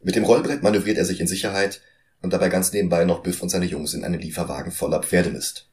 [0.00, 1.80] Mit dem Rollbrett manövriert er sich in Sicherheit
[2.22, 5.68] und dabei ganz nebenbei noch Biff und seine Jungs in einen Lieferwagen voller Pferdemist.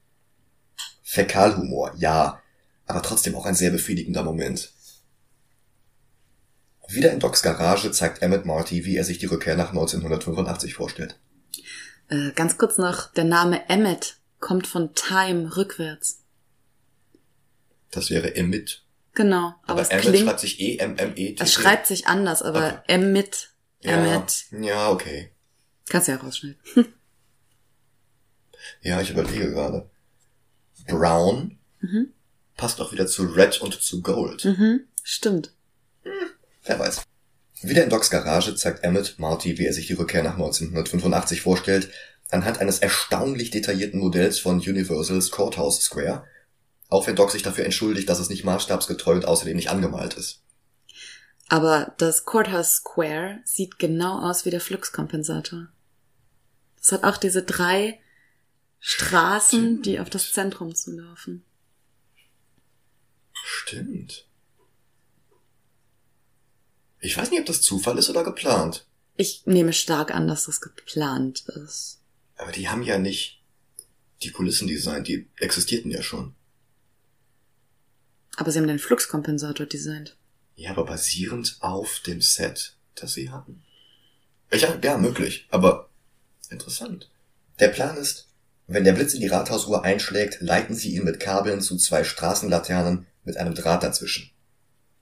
[1.03, 2.41] Fäkalhumor, ja,
[2.87, 4.73] aber trotzdem auch ein sehr befriedigender Moment.
[6.89, 11.19] Wieder in Docs Garage zeigt Emmett Marty, wie er sich die Rückkehr nach 1985 vorstellt.
[12.09, 16.23] Äh, ganz kurz noch, der Name Emmet kommt von Time rückwärts.
[17.91, 18.83] Das wäre Emmett.
[19.13, 21.43] Genau, aber, Aber es Emmett klingt, schreibt sich E-M-M-E-T.
[21.43, 22.81] es schreibt sich anders, aber Okay.
[22.87, 23.49] Emmet,
[23.81, 25.31] ja, Emmet, ja, okay.
[25.89, 26.59] kannst du ja rausschneiden.
[28.81, 29.89] Ja, ich überlege gerade.
[30.87, 32.13] Brown Mhm.
[32.57, 34.43] passt auch wieder zu Red und zu Gold.
[34.45, 35.53] Mhm, stimmt.
[36.63, 37.03] Wer weiß.
[37.61, 41.91] Wieder in Docs Garage zeigt Emmett Marty, wie er sich die Rückkehr nach 1985 vorstellt,
[42.29, 46.25] anhand eines erstaunlich detaillierten Modells von Universals Courthouse Square,
[46.87, 50.41] auch wenn Doc sich dafür entschuldigt, dass es nicht maßstabsgetreu und außerdem nicht angemalt ist.
[51.49, 55.67] Aber das Courthouse Square sieht genau aus wie der Fluxkompensator.
[56.81, 57.99] Es hat auch diese drei
[58.79, 59.85] Straßen, Stimmt.
[59.85, 61.43] die auf das Zentrum zulaufen.
[63.33, 64.28] Stimmt.
[66.99, 68.85] Ich weiß nicht, ob das Zufall ist oder geplant.
[69.15, 71.99] Ich nehme stark an, dass das geplant ist.
[72.37, 73.41] Aber die haben ja nicht
[74.23, 76.35] die Kulissen designt, die existierten ja schon.
[78.37, 80.17] Aber sie haben den Fluxkompensator designt.
[80.55, 83.63] Ja, aber basierend auf dem Set, das sie hatten.
[84.51, 85.89] Ja, ja, möglich, aber
[86.49, 87.09] interessant.
[87.59, 88.29] Der Plan ist,
[88.67, 93.05] wenn der Blitz in die Rathausuhr einschlägt, leiten sie ihn mit Kabeln zu zwei Straßenlaternen
[93.23, 94.31] mit einem Draht dazwischen.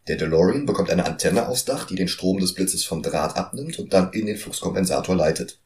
[0.07, 3.77] Der DeLorean bekommt eine Antenne aufs Dach, die den Strom des Blitzes vom Draht abnimmt
[3.79, 5.59] und dann in den Fluxkompensator leitet.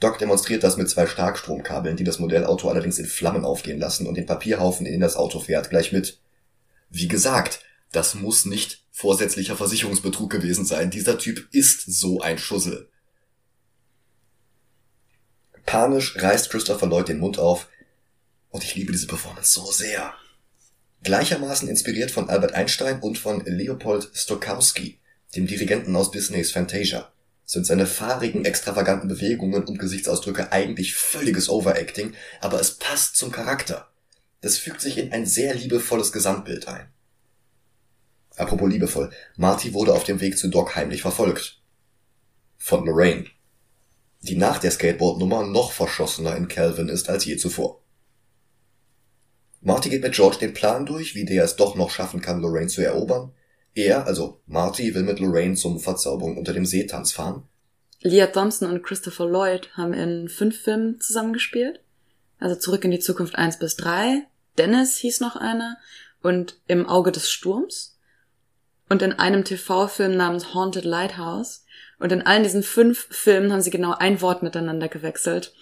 [0.00, 4.14] Doc demonstriert das mit zwei Starkstromkabeln, die das Modellauto allerdings in Flammen aufgehen lassen und
[4.16, 6.20] den Papierhaufen, in den das Auto fährt, gleich mit.
[6.90, 10.90] Wie gesagt, das muss nicht vorsätzlicher Versicherungsbetrug gewesen sein.
[10.90, 12.88] Dieser Typ ist so ein Schussel.
[15.66, 17.68] Panisch reißt Christopher Lloyd den Mund auf
[18.50, 20.14] und ich liebe diese Performance so sehr.
[21.02, 24.98] Gleichermaßen inspiriert von Albert Einstein und von Leopold Stokowski,
[25.36, 27.12] dem Dirigenten aus Disneys Fantasia,
[27.44, 33.88] sind seine fahrigen, extravaganten Bewegungen und Gesichtsausdrücke eigentlich völliges Overacting, aber es passt zum Charakter.
[34.40, 36.88] Das fügt sich in ein sehr liebevolles Gesamtbild ein.
[38.36, 41.60] Apropos liebevoll, Marty wurde auf dem Weg zu Doc heimlich verfolgt.
[42.56, 43.26] Von Lorraine.
[44.20, 47.82] Die nach der Skateboard-Nummer noch verschossener in Calvin ist als je zuvor.
[49.60, 52.68] Marty geht mit George den Plan durch, wie der es doch noch schaffen kann, Lorraine
[52.68, 53.32] zu erobern.
[53.74, 57.44] Er, also Marty, will mit Lorraine zum Verzauberung unter dem Seetanz fahren.
[58.00, 61.80] Leah Thompson und Christopher Lloyd haben in fünf Filmen zusammengespielt.
[62.38, 64.26] Also zurück in die Zukunft 1 bis 3.
[64.56, 65.76] Dennis hieß noch einer.
[66.22, 67.98] Und im Auge des Sturms.
[68.88, 71.64] Und in einem TV-Film namens Haunted Lighthouse.
[71.98, 75.52] Und in allen diesen fünf Filmen haben sie genau ein Wort miteinander gewechselt.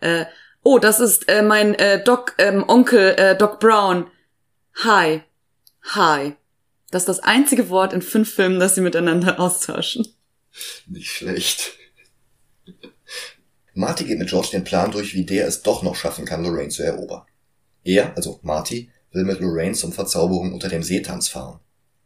[0.00, 0.26] Äh,
[0.62, 4.10] oh, das ist äh, mein äh, Doc, ähm, Onkel äh, Doc Brown.
[4.84, 5.22] Hi.
[5.94, 6.34] Hi.
[6.90, 10.06] Das ist das einzige Wort in fünf Filmen, das sie miteinander austauschen.
[10.86, 11.72] Nicht schlecht.
[13.74, 16.68] Marty geht mit George den Plan durch, wie der es doch noch schaffen kann, Lorraine
[16.68, 17.22] zu erobern.
[17.84, 21.60] Er, also Marty, will mit Lorraine zum Verzauberung unter dem Seetanz fahren.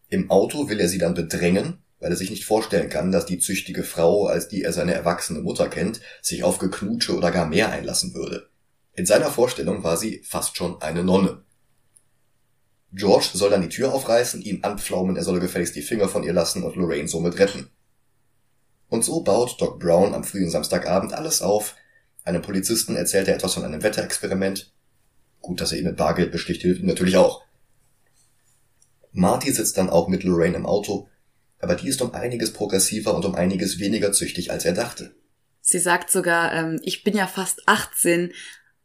[0.09, 3.39] Im Auto will er sie dann bedrängen, weil er sich nicht vorstellen kann, dass die
[3.39, 7.71] züchtige Frau, als die er seine erwachsene Mutter kennt, sich auf Geknutsche oder gar mehr
[7.71, 8.49] einlassen würde.
[8.93, 11.43] In seiner Vorstellung war sie fast schon eine Nonne.
[12.93, 16.33] George soll dann die Tür aufreißen, ihn anpflaumen, er solle gefälligst die Finger von ihr
[16.33, 17.71] lassen und Lorraine somit retten.
[18.89, 21.75] Und so baut Doc Brown am frühen Samstagabend alles auf.
[22.25, 24.73] Einem Polizisten erzählt er etwas von einem Wetterexperiment.
[25.41, 27.43] Gut, dass er ihn mit Bargeld besticht, hilft ihm natürlich auch.
[29.13, 31.09] Marty sitzt dann auch mit Lorraine im Auto
[31.61, 35.15] aber die ist um einiges progressiver und um einiges weniger züchtig, als er dachte.
[35.61, 38.33] Sie sagt sogar, ähm, ich bin ja fast 18,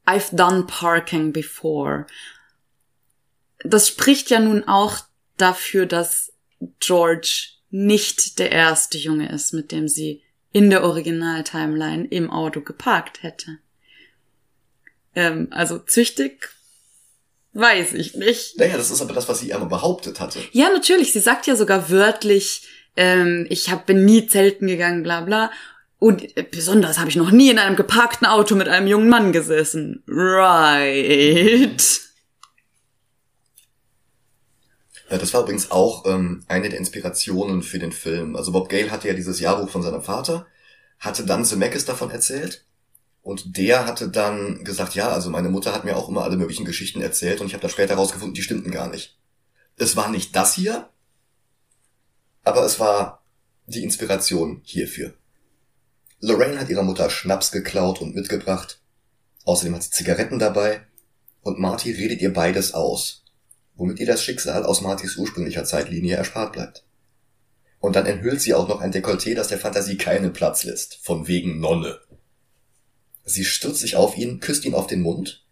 [0.05, 2.07] I've done parking before.
[3.63, 4.97] Das spricht ja nun auch
[5.37, 6.33] dafür, dass
[6.79, 13.23] George nicht der erste Junge ist, mit dem sie in der Original-Timeline im Auto geparkt
[13.23, 13.59] hätte.
[15.15, 16.49] Ähm, also züchtig
[17.53, 18.57] weiß ich nicht.
[18.57, 20.39] Naja, das ist aber das, was sie einmal behauptet hatte.
[20.51, 21.13] Ja, natürlich.
[21.13, 25.51] Sie sagt ja sogar wörtlich, ähm, ich hab, bin nie zelten gegangen, bla bla.
[25.99, 29.31] Und äh, besonders habe ich noch nie in einem geparkten Auto mit einem jungen Mann
[29.31, 30.03] gesessen.
[30.07, 32.01] Right.
[35.09, 38.37] Ja, das war übrigens auch ähm, eine der Inspirationen für den Film.
[38.37, 40.47] Also Bob Gale hatte ja dieses Jahrbuch von seinem Vater,
[40.99, 42.63] hatte dann Zemeckis davon erzählt
[43.21, 46.65] und der hatte dann gesagt, ja, also meine Mutter hat mir auch immer alle möglichen
[46.65, 49.17] Geschichten erzählt und ich habe da später rausgefunden, die stimmten gar nicht.
[49.77, 50.89] Es war nicht das hier,
[52.43, 53.23] aber es war
[53.67, 55.13] die Inspiration hierfür.
[56.19, 58.79] Lorraine hat ihrer Mutter Schnaps geklaut und mitgebracht.
[59.45, 60.85] Außerdem hat sie Zigaretten dabei
[61.41, 63.21] und Marty redet ihr beides aus
[63.81, 66.85] womit ihr das Schicksal aus Martys ursprünglicher Zeitlinie erspart bleibt.
[67.79, 71.27] Und dann enthüllt sie auch noch ein Dekolleté, das der Fantasie keinen Platz lässt, von
[71.27, 71.99] wegen Nonne.
[73.23, 75.45] Sie stürzt sich auf ihn, küsst ihn auf den Mund,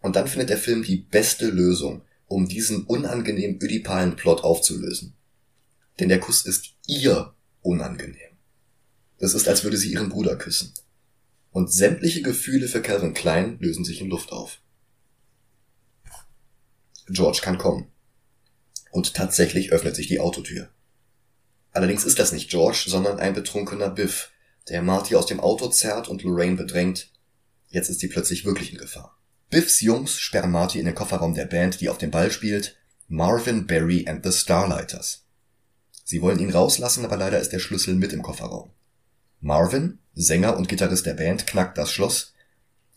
[0.00, 5.14] und dann findet der Film die beste Lösung, um diesen unangenehm ödipalen Plot aufzulösen.
[5.98, 8.36] Denn der Kuss ist ihr unangenehm.
[9.18, 10.74] Es ist, als würde sie ihren Bruder küssen.
[11.50, 14.60] Und sämtliche Gefühle für Calvin Klein lösen sich in Luft auf.
[17.08, 17.86] George kann kommen.
[18.90, 20.68] Und tatsächlich öffnet sich die Autotür.
[21.72, 24.30] Allerdings ist das nicht George, sondern ein betrunkener Biff,
[24.68, 27.10] der Marty aus dem Auto zerrt und Lorraine bedrängt.
[27.68, 29.16] Jetzt ist sie plötzlich wirklich in Gefahr.
[29.50, 32.76] Biffs Jungs sperren Marty in den Kofferraum der Band, die auf dem Ball spielt,
[33.08, 35.24] Marvin, Barry and the Starlighters.
[36.04, 38.70] Sie wollen ihn rauslassen, aber leider ist der Schlüssel mit im Kofferraum.
[39.40, 42.34] Marvin, Sänger und Gitarrist der Band, knackt das Schloss,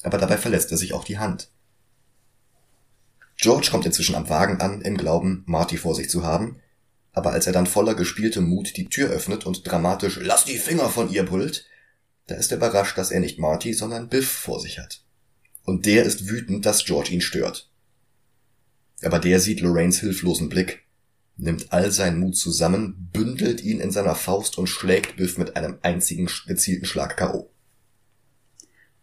[0.01, 1.51] aber dabei verletzt er sich auch die Hand.
[3.37, 6.59] George kommt inzwischen am Wagen an, im Glauben, Marty vor sich zu haben,
[7.13, 10.89] aber als er dann voller gespieltem Mut die Tür öffnet und dramatisch Lass die Finger
[10.89, 11.65] von ihr brüllt,
[12.27, 15.01] da ist er überrascht, dass er nicht Marty, sondern Biff vor sich hat.
[15.63, 17.69] Und der ist wütend, dass George ihn stört.
[19.01, 20.83] Aber der sieht Lorraines hilflosen Blick,
[21.37, 25.79] nimmt all seinen Mut zusammen, bündelt ihn in seiner Faust und schlägt Biff mit einem
[25.81, 27.49] einzigen gezielten Schlag K.O.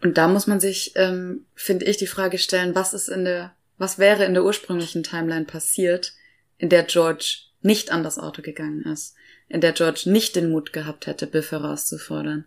[0.02, 3.56] Und da muss man sich, ähm, finde ich, die Frage stellen, was ist in der
[3.78, 6.14] was wäre in der ursprünglichen Timeline passiert,
[6.58, 9.14] in der George nicht an das Auto gegangen ist,
[9.48, 12.46] in der George nicht den Mut gehabt hätte, Biff herauszufordern?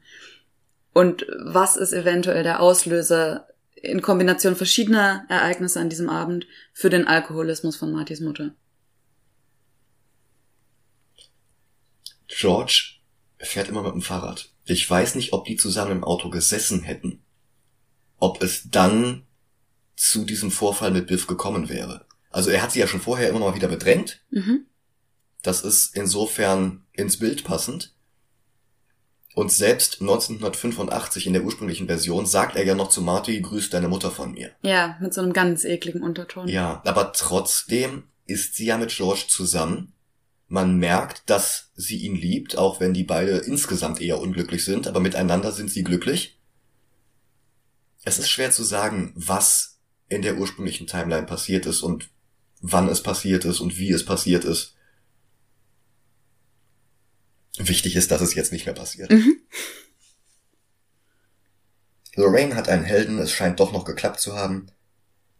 [0.94, 7.08] Und was ist eventuell der Auslöser in Kombination verschiedener Ereignisse an diesem Abend für den
[7.08, 8.56] Alkoholismus von Martys Mutter?
[12.28, 12.96] George
[13.38, 14.50] fährt immer mit dem Fahrrad.
[14.66, 17.22] Ich weiß nicht, ob die zusammen im Auto gesessen hätten.
[18.18, 19.26] Ob es dann
[19.96, 22.06] zu diesem Vorfall mit Biff gekommen wäre.
[22.30, 24.22] Also er hat sie ja schon vorher immer noch mal wieder bedrängt.
[24.30, 24.66] Mhm.
[25.42, 27.94] Das ist insofern ins Bild passend.
[29.36, 33.88] Und selbst 1985 in der ursprünglichen Version sagt er ja noch zu Marty, grüß deine
[33.88, 34.52] Mutter von mir.
[34.64, 36.48] Ja, mit so einem ganz ekligen Unterton.
[36.48, 39.94] Ja, aber trotzdem ist sie ja mit George zusammen.
[40.48, 45.00] Man merkt, dass sie ihn liebt, auch wenn die beide insgesamt eher unglücklich sind, aber
[45.00, 46.40] miteinander sind sie glücklich.
[48.04, 49.80] Es ist schwer zu sagen, was
[50.10, 52.10] in der ursprünglichen Timeline passiert ist und
[52.62, 54.76] wann es passiert ist und wie es passiert ist.
[57.58, 59.12] Wichtig ist, dass es jetzt nicht mehr passiert.
[59.12, 59.42] Mhm.
[62.16, 64.68] Lorraine hat einen Helden, es scheint doch noch geklappt zu haben.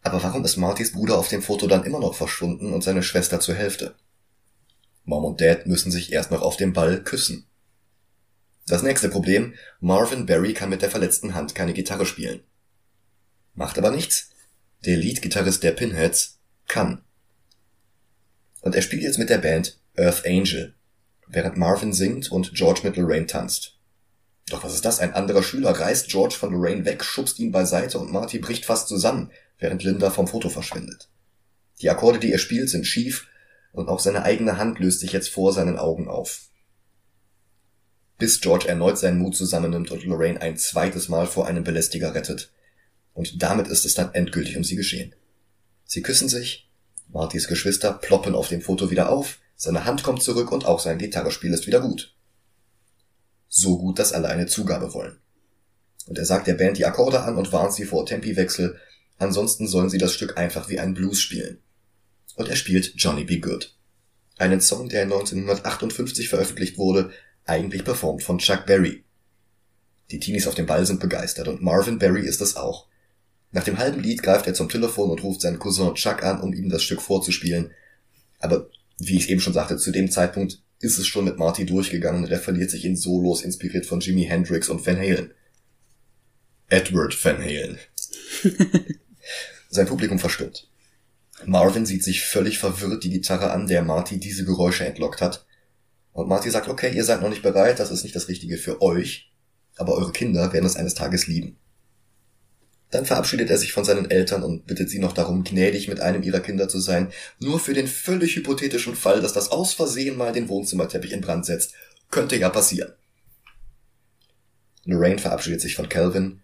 [0.02, 3.40] Aber warum ist Martys Bruder auf dem Foto dann immer noch verschwunden und seine Schwester
[3.40, 3.96] zur Hälfte?
[5.04, 7.46] Mom und Dad müssen sich erst noch auf dem Ball küssen.
[8.66, 12.42] Das nächste Problem, Marvin Barry kann mit der verletzten Hand keine Gitarre spielen.
[13.54, 14.30] Macht aber nichts,
[14.84, 16.38] der Leadgitarrist der Pinheads,
[16.68, 17.04] kann.
[18.60, 20.74] Und er spielt jetzt mit der Band Earth Angel,
[21.30, 23.78] während Marvin singt und George mit Lorraine tanzt.
[24.48, 24.98] Doch was ist das?
[24.98, 28.88] Ein anderer Schüler reißt George von Lorraine weg, schubst ihn beiseite und Marty bricht fast
[28.88, 31.08] zusammen, während Linda vom Foto verschwindet.
[31.80, 33.28] Die Akkorde, die er spielt, sind schief
[33.72, 36.48] und auch seine eigene Hand löst sich jetzt vor seinen Augen auf.
[38.18, 42.52] Bis George erneut seinen Mut zusammennimmt und Lorraine ein zweites Mal vor einem Belästiger rettet.
[43.14, 45.14] Und damit ist es dann endgültig um sie geschehen.
[45.84, 46.68] Sie küssen sich,
[47.08, 50.96] Martys Geschwister ploppen auf dem Foto wieder auf, seine Hand kommt zurück und auch sein
[50.96, 52.14] Gitarrespiel ist wieder gut.
[53.46, 55.18] So gut, dass alle eine Zugabe wollen.
[56.06, 58.80] Und er sagt der Band die Akkorde an und warnt sie vor Tempiwechsel,
[59.18, 61.58] ansonsten sollen sie das Stück einfach wie ein Blues spielen.
[62.36, 63.76] Und er spielt Johnny Be Good.
[64.38, 67.10] Einen Song, der 1958 veröffentlicht wurde,
[67.44, 69.04] eigentlich performt von Chuck Berry.
[70.10, 72.86] Die Teenies auf dem Ball sind begeistert und Marvin Berry ist es auch.
[73.52, 76.54] Nach dem halben Lied greift er zum Telefon und ruft seinen Cousin Chuck an, um
[76.54, 77.72] ihm das Stück vorzuspielen.
[78.38, 78.70] Aber
[79.00, 82.30] wie ich eben schon sagte, zu dem Zeitpunkt ist es schon mit Marty durchgegangen und
[82.30, 85.32] er verliert sich in Solos inspiriert von Jimi Hendrix und Van Halen.
[86.68, 87.78] Edward Van Halen.
[89.70, 90.68] Sein Publikum verstummt.
[91.44, 95.46] Marvin sieht sich völlig verwirrt die Gitarre an, der Marty diese Geräusche entlockt hat.
[96.12, 98.82] Und Marty sagt, okay, ihr seid noch nicht bereit, das ist nicht das Richtige für
[98.82, 99.32] euch,
[99.76, 101.56] aber eure Kinder werden es eines Tages lieben.
[102.90, 106.22] Dann verabschiedet er sich von seinen Eltern und bittet sie noch darum, gnädig mit einem
[106.22, 110.32] ihrer Kinder zu sein, nur für den völlig hypothetischen Fall, dass das aus Versehen mal
[110.32, 111.74] den Wohnzimmerteppich in Brand setzt.
[112.10, 112.92] Könnte ja passieren.
[114.84, 116.40] Lorraine verabschiedet sich von Calvin,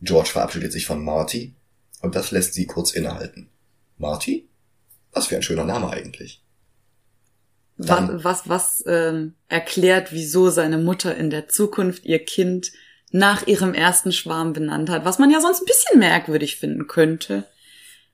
[0.00, 1.54] George verabschiedet sich von Marty,
[2.00, 3.48] und das lässt sie kurz innehalten.
[3.96, 4.48] Marty?
[5.12, 6.42] Was für ein schöner Name eigentlich.
[7.76, 12.72] Dann, was, was, was ähm, erklärt, wieso seine Mutter in der Zukunft ihr Kind
[13.10, 17.44] nach ihrem ersten Schwarm benannt hat, was man ja sonst ein bisschen merkwürdig finden könnte.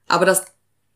[0.06, 0.44] Aber das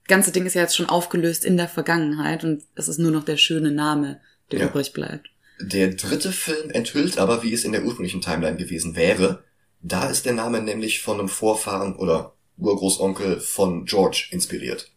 [0.07, 3.24] ganze Ding ist ja jetzt schon aufgelöst in der Vergangenheit und es ist nur noch
[3.24, 4.20] der schöne Name,
[4.53, 4.66] der Ja.
[4.66, 5.28] übrig bleibt.
[5.61, 9.44] Der dritte Film enthüllt aber, wie es in der ursprünglichen Timeline gewesen wäre.
[9.82, 14.90] Da ist der Name nämlich von einem Vorfahren oder Urgroßonkel von George inspiriert.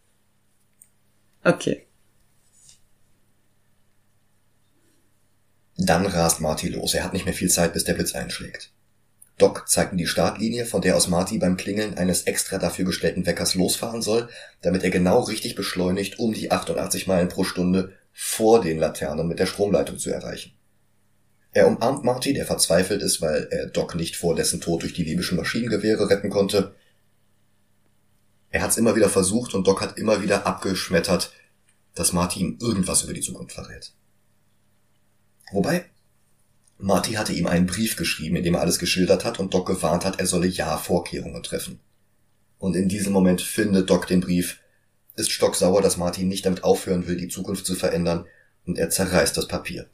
[1.44, 1.88] Okay.
[5.78, 6.94] Dann rast Marty los.
[6.94, 8.72] Er hat nicht mehr viel Zeit, bis der Blitz einschlägt.
[9.42, 13.26] Doc zeigt ihm die Startlinie, von der aus Marty beim Klingeln eines extra dafür gestellten
[13.26, 14.30] Weckers losfahren soll,
[14.62, 19.40] damit er genau richtig beschleunigt, um die 88 Meilen pro Stunde vor den Laternen mit
[19.40, 20.54] der Stromleitung zu erreichen.
[21.54, 25.04] Er umarmt Marty, der verzweifelt ist, weil er Doc nicht vor dessen Tod durch die
[25.04, 26.76] libyschen Maschinengewehre retten konnte.
[28.52, 31.34] Er hat's immer wieder versucht und Doc hat immer wieder abgeschmettert,
[31.96, 33.92] dass Marty ihm irgendwas über die Zukunft verrät.
[35.52, 35.86] Wobei,
[36.84, 40.04] Marty hatte ihm einen Brief geschrieben, in dem er alles geschildert hat und Doc gewarnt
[40.04, 41.80] hat, er solle ja Vorkehrungen treffen.
[42.58, 44.60] Und in diesem Moment findet Doc den Brief,
[45.16, 48.26] ist stocksauer, dass Marty nicht damit aufhören will, die Zukunft zu verändern,
[48.66, 49.90] und er zerreißt das Papier.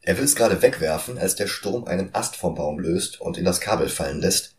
[0.00, 3.44] Er will es gerade wegwerfen, als der Sturm einen Ast vom Baum löst und in
[3.44, 4.54] das Kabel fallen lässt,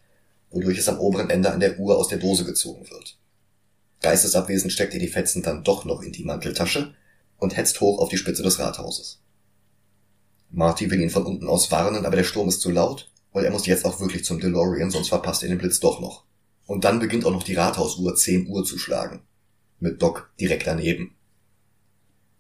[0.52, 3.18] wodurch es am oberen Ende an der Uhr aus der Dose gezogen wird.
[4.02, 6.94] Geistesabwesend steckt er die Fetzen dann doch noch in die Manteltasche
[7.38, 9.22] und hetzt hoch auf die Spitze des Rathauses.
[10.50, 13.52] Marty will ihn von unten aus warnen, aber der Sturm ist zu laut und er
[13.52, 16.24] muss jetzt auch wirklich zum DeLorean, sonst verpasst er den Blitz doch noch.
[16.66, 19.22] Und dann beginnt auch noch die Rathausuhr 10 Uhr zu schlagen.
[19.80, 21.16] Mit Doc direkt daneben.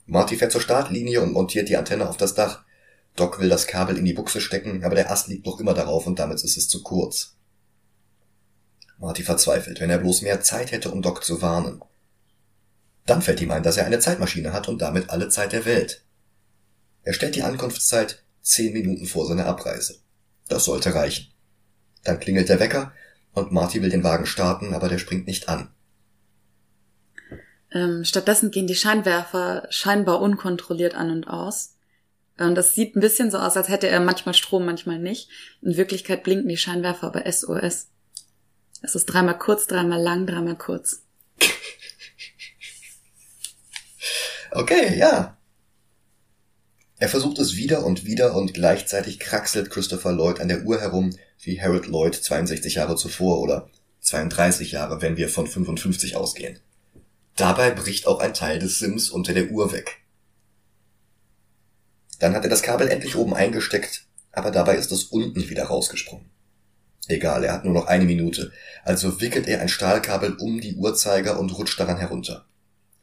[0.06, 2.64] Marty fährt zur Startlinie und montiert die Antenne auf das Dach.
[3.16, 6.08] Doc will das Kabel in die Buchse stecken, aber der Ast liegt noch immer darauf
[6.08, 7.36] und damit ist es zu kurz.
[9.00, 11.82] Marty verzweifelt, wenn er bloß mehr Zeit hätte, um Doc zu warnen.
[13.06, 16.04] Dann fällt ihm ein, dass er eine Zeitmaschine hat und damit alle Zeit der Welt.
[17.08, 20.00] Er stellt die Ankunftszeit zehn Minuten vor seiner Abreise.
[20.50, 21.32] Das sollte reichen.
[22.04, 22.92] Dann klingelt der Wecker
[23.32, 25.70] und Marty will den Wagen starten, aber der springt nicht an.
[27.72, 31.78] Ähm, stattdessen gehen die Scheinwerfer scheinbar unkontrolliert an und aus.
[32.38, 35.30] Und das sieht ein bisschen so aus, als hätte er manchmal Strom, manchmal nicht.
[35.62, 37.88] In Wirklichkeit blinken die Scheinwerfer aber SOS.
[38.82, 41.04] Es ist dreimal kurz, dreimal lang, dreimal kurz.
[44.50, 45.37] Okay, ja.
[47.00, 51.16] Er versucht es wieder und wieder und gleichzeitig kraxelt Christopher Lloyd an der Uhr herum,
[51.42, 53.70] wie Harold Lloyd 62 Jahre zuvor oder
[54.02, 56.60] 32 Jahre, wenn wir von 55 ausgehen.
[57.36, 60.02] Dabei bricht auch ein Teil des Sims unter der Uhr weg.
[62.18, 66.32] Dann hat er das Kabel endlich oben eingesteckt, aber dabei ist es unten wieder rausgesprungen.
[67.08, 68.52] Egal, er hat nur noch eine Minute,
[68.84, 72.48] also wickelt er ein Stahlkabel um die Uhrzeiger und rutscht daran herunter.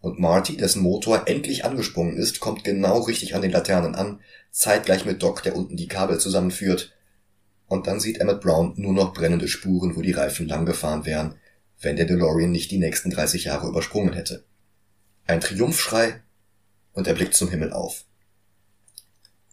[0.04, 4.20] Und Marty, dessen Motor endlich angesprungen ist, kommt genau richtig an den Laternen an,
[4.50, 6.92] zeitgleich mit Doc, der unten die Kabel zusammenführt.
[7.68, 11.36] Und dann sieht Emmett Brown nur noch brennende Spuren, wo die Reifen lang gefahren wären,
[11.80, 14.44] wenn der DeLorean nicht die nächsten 30 Jahre übersprungen hätte.
[15.26, 16.20] Ein Triumphschrei
[16.92, 18.04] und er blickt zum Himmel auf.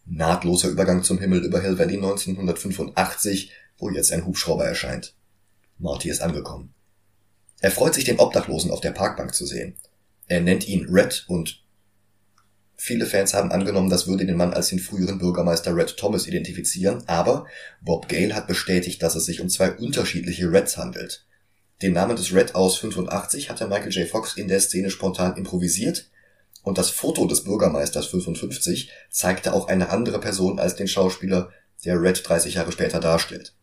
[0.06, 5.16] Nahtloser Übergang zum Himmel über Hill Valley 1985, wo jetzt ein Hubschrauber erscheint.
[5.78, 6.74] Marty ist angekommen.
[7.62, 9.78] Er freut sich, den Obdachlosen auf der Parkbank zu sehen.
[10.32, 11.62] Er nennt ihn Red und
[12.78, 17.04] viele Fans haben angenommen, das würde den Mann als den früheren Bürgermeister Red Thomas identifizieren,
[17.06, 17.48] aber
[17.82, 21.26] Bob Gale hat bestätigt, dass es sich um zwei unterschiedliche Reds handelt.
[21.82, 24.08] Den Namen des Red aus 85 hatte Michael J.
[24.08, 26.10] Fox in der Szene spontan improvisiert
[26.64, 31.52] und das Foto des Bürgermeisters 55 zeigte auch eine andere Person als den Schauspieler,
[31.84, 33.54] der Red 30 Jahre später darstellt.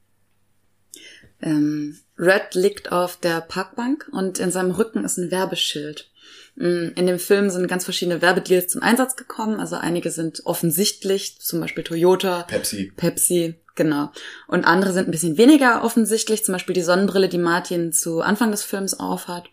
[1.40, 6.11] Ähm, Red liegt auf der Parkbank und in seinem Rücken ist ein Werbeschild.
[6.59, 9.60] Mm, In dem Film sind ganz verschiedene Werbedeals zum Einsatz gekommen.
[9.60, 12.93] Also einige sind offensichtlich, zum Beispiel Toyota, Pepsi.
[12.97, 14.10] Pepsi, genau.
[14.48, 18.51] Und andere sind ein bisschen weniger offensichtlich, zum Beispiel die Sonnenbrille, die Martin zu Anfang
[18.51, 19.44] des Films aufhat.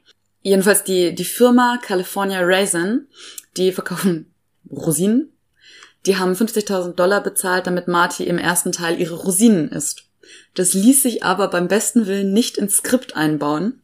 [0.41, 3.07] Jedenfalls die, die Firma California Raisin,
[3.55, 4.33] die verkaufen
[4.69, 5.31] Rosinen.
[6.07, 10.03] Die haben 50.000 Dollar bezahlt, damit Marty im ersten Teil ihre Rosinen isst.
[10.55, 13.81] Das ließ sich aber beim besten Willen nicht ins Skript einbauen.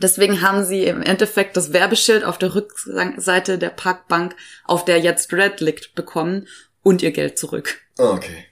[0.00, 4.34] Deswegen haben sie im Endeffekt das Werbeschild auf der Rückseite der Parkbank,
[4.64, 6.46] auf der jetzt Red liegt, bekommen
[6.82, 7.80] und ihr Geld zurück.
[7.98, 8.46] Okay.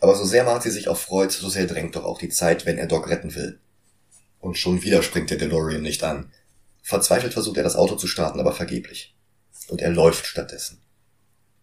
[0.00, 2.78] Aber so sehr Marty sich auch freut, so sehr drängt doch auch die Zeit, wenn
[2.78, 3.58] er Doc retten will.
[4.38, 6.32] Und schon wieder springt der DeLorean nicht an.
[6.82, 9.16] Verzweifelt versucht er das Auto zu starten, aber vergeblich.
[9.68, 10.80] Und er läuft stattdessen.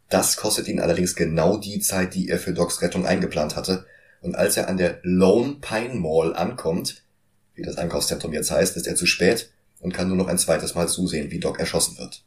[0.10, 3.88] Das kostet ihn allerdings genau die Zeit, die er für Docs Rettung eingeplant hatte.
[4.26, 7.03] Und als er an der Lone Pine Mall ankommt,
[7.53, 10.73] wie das Einkaufszentrum jetzt heißt, ist er zu spät und kann nur noch ein zweites
[10.73, 12.26] Mal zusehen, wie Doc erschossen wird.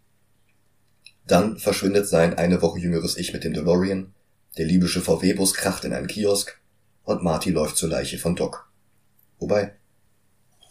[1.26, 4.14] Dann verschwindet sein eine Woche jüngeres Ich mit dem DeLorean,
[4.58, 6.60] der libysche VW-Bus kracht in einen Kiosk
[7.02, 8.70] und Marty läuft zur Leiche von Doc.
[9.40, 9.72] Wobei,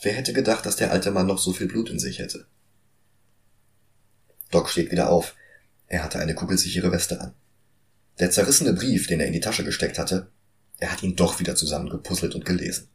[0.04, 2.48] wer hätte gedacht, dass der alte Mann noch so viel Blut in sich hätte?
[4.50, 5.36] Doc steht wieder auf.
[5.88, 7.34] Er hatte eine kugelsichere Weste an.
[8.18, 10.32] Der zerrissene Brief, den er in die Tasche gesteckt hatte,
[10.78, 12.90] er hat ihn doch wieder zusammengepuzzelt und gelesen.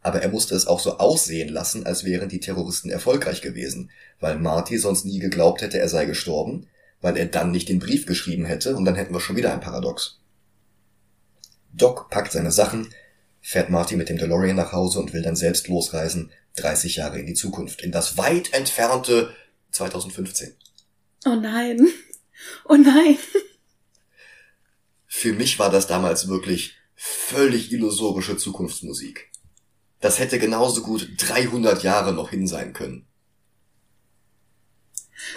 [0.00, 3.90] Aber er musste es auch so aussehen lassen, als wären die Terroristen erfolgreich gewesen,
[4.20, 6.68] weil Marty sonst nie geglaubt hätte, er sei gestorben,
[7.00, 9.60] weil er dann nicht den Brief geschrieben hätte und dann hätten wir schon wieder ein
[9.60, 10.20] Paradox.
[11.72, 12.94] Doc packt seine Sachen,
[13.40, 17.26] fährt Marty mit dem DeLorean nach Hause und will dann selbst losreisen, 30 Jahre in
[17.26, 19.34] die Zukunft, in das weit entfernte
[19.72, 20.54] 2015.
[21.26, 21.86] Oh nein.
[22.68, 23.16] Oh nein.
[25.06, 29.30] Für mich war das damals wirklich völlig illusorische Zukunftsmusik.
[30.00, 33.06] Das hätte genauso gut 300 Jahre noch hin sein können.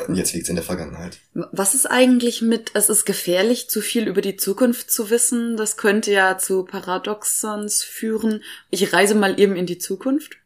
[0.08, 1.20] Und jetzt liegt's in der Vergangenheit.
[1.34, 5.56] Was ist eigentlich mit, es ist gefährlich, zu viel über die Zukunft zu wissen?
[5.58, 8.44] Das könnte ja zu Paradoxons führen.
[8.70, 10.38] Ich reise mal eben in die Zukunft.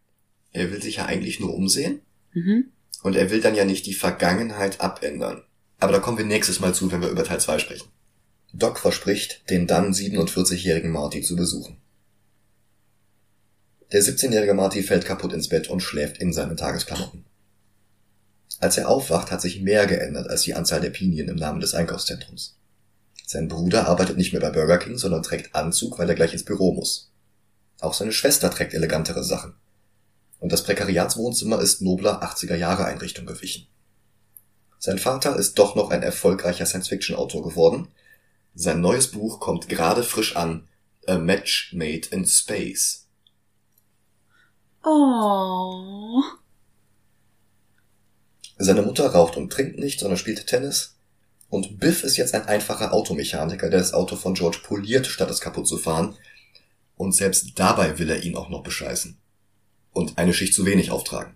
[0.52, 2.02] Er will sich ja eigentlich nur umsehen
[2.34, 2.72] Mhm.
[3.04, 5.44] und er will dann ja nicht die Vergangenheit abändern.
[5.80, 7.90] Aber da kommen wir nächstes Mal zu, wenn wir über Teil 2 sprechen.
[8.54, 11.78] Doc verspricht, den dann 47-jährigen Marty zu besuchen.
[13.92, 17.26] Der 17-jährige Marty fällt kaputt ins Bett und schläft in seinen Tagesklamotten.
[18.60, 21.74] Als er aufwacht, hat sich mehr geändert als die Anzahl der Pinien im Namen des
[21.74, 22.56] Einkaufszentrums.
[23.26, 26.46] Sein Bruder arbeitet nicht mehr bei Burger King, sondern trägt Anzug, weil er gleich ins
[26.46, 27.12] Büro muss.
[27.80, 29.56] Auch seine Schwester trägt elegantere Sachen.
[30.40, 33.68] Und das Prekariatswohnzimmer ist nobler 80er Jahre Einrichtung gewichen.
[34.78, 37.88] Sein Vater ist doch noch ein erfolgreicher Science-Fiction-Autor geworden.
[38.56, 40.68] Sein neues Buch kommt gerade frisch an,
[41.08, 43.08] A Match Made in Space.
[44.84, 46.22] Oh.
[48.58, 50.98] Seine Mutter raucht und trinkt nicht, sondern spielt Tennis.
[51.50, 55.42] Und Biff ist jetzt ein einfacher Automechaniker, der das Auto von George poliert, statt es
[55.42, 56.16] kaputt zu fahren.
[56.96, 59.18] Und selbst dabei will er ihn auch noch bescheißen.
[59.92, 61.36] Und eine Schicht zu wenig auftragen.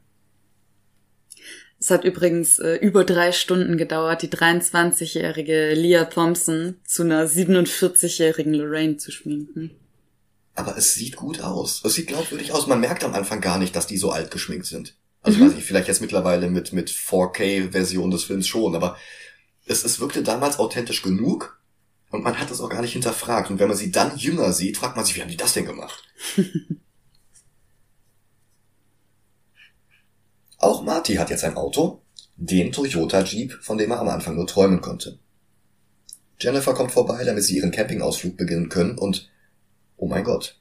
[1.80, 8.54] Es hat übrigens äh, über drei Stunden gedauert, die 23-jährige Leah Thompson zu einer 47-jährigen
[8.54, 9.72] Lorraine zu schminken.
[10.56, 11.84] Aber es sieht gut aus.
[11.86, 12.66] Es sieht glaubwürdig aus.
[12.66, 14.96] Man merkt am Anfang gar nicht, dass die so alt geschminkt sind.
[15.22, 18.98] Also weiß ich, vielleicht jetzt mittlerweile mit, mit 4K-Version des Films schon, aber
[19.66, 21.60] es, es wirkte damals authentisch genug
[22.10, 23.52] und man hat es auch gar nicht hinterfragt.
[23.52, 25.66] Und wenn man sie dann jünger sieht, fragt man sich, wie haben die das denn
[25.66, 26.04] gemacht?
[30.68, 32.02] auch Marty hat jetzt ein Auto,
[32.36, 35.18] den Toyota Jeep, von dem er am Anfang nur träumen konnte.
[36.40, 39.30] Jennifer kommt vorbei, damit sie ihren Campingausflug beginnen können und,
[39.96, 40.60] oh mein Gott,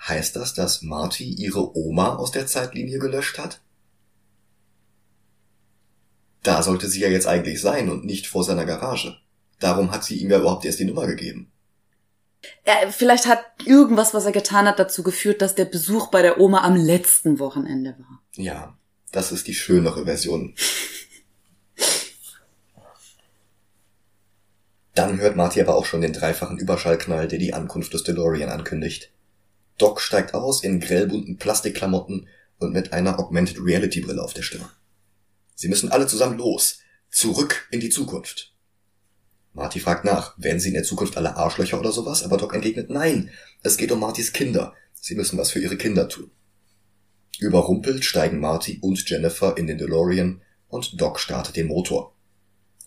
[0.00, 3.60] heißt das, dass Marty ihre Oma aus der Zeitlinie gelöscht hat?
[6.42, 9.16] Da sollte sie ja jetzt eigentlich sein und nicht vor seiner Garage.
[9.58, 11.50] Darum hat sie ihm ja überhaupt erst die Nummer gegeben.
[12.66, 16.38] Ja, vielleicht hat irgendwas, was er getan hat, dazu geführt, dass der Besuch bei der
[16.38, 18.22] Oma am letzten Wochenende war.
[18.34, 18.76] Ja,
[19.14, 20.54] das ist die schönere Version.
[24.94, 29.12] Dann hört Marty aber auch schon den dreifachen Überschallknall, der die Ankunft des DeLorean ankündigt.
[29.78, 32.28] Doc steigt aus in grellbunten Plastikklamotten
[32.58, 34.68] und mit einer Augmented Reality Brille auf der Stirn.
[35.54, 36.80] Sie müssen alle zusammen los.
[37.10, 38.52] Zurück in die Zukunft.
[39.52, 42.24] Marty fragt nach, werden sie in der Zukunft alle Arschlöcher oder sowas?
[42.24, 43.30] Aber Doc entgegnet, nein,
[43.62, 44.74] es geht um Martys Kinder.
[44.92, 46.30] Sie müssen was für ihre Kinder tun.
[47.40, 52.14] Überrumpelt steigen Marty und Jennifer in den DeLorean und Doc startet den Motor.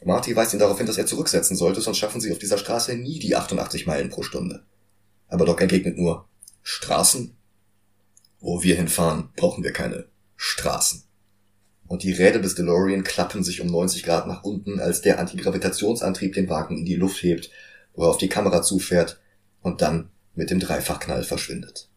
[0.03, 2.95] Marty weist ihn darauf hin, dass er zurücksetzen sollte, sonst schaffen sie auf dieser Straße
[2.95, 4.64] nie die 88 Meilen pro Stunde.
[5.28, 6.28] Aber Doc entgegnet nur,
[6.61, 7.36] Straßen?
[8.40, 10.06] Wo wir hinfahren, brauchen wir keine
[10.36, 11.03] Straßen.
[11.88, 16.34] Und die Räder des DeLorean klappen sich um 90 Grad nach unten, als der Antigravitationsantrieb
[16.34, 17.49] den Wagen in die Luft hebt,
[17.95, 19.19] worauf die Kamera zufährt
[19.61, 21.90] und dann mit dem Dreifachknall verschwindet.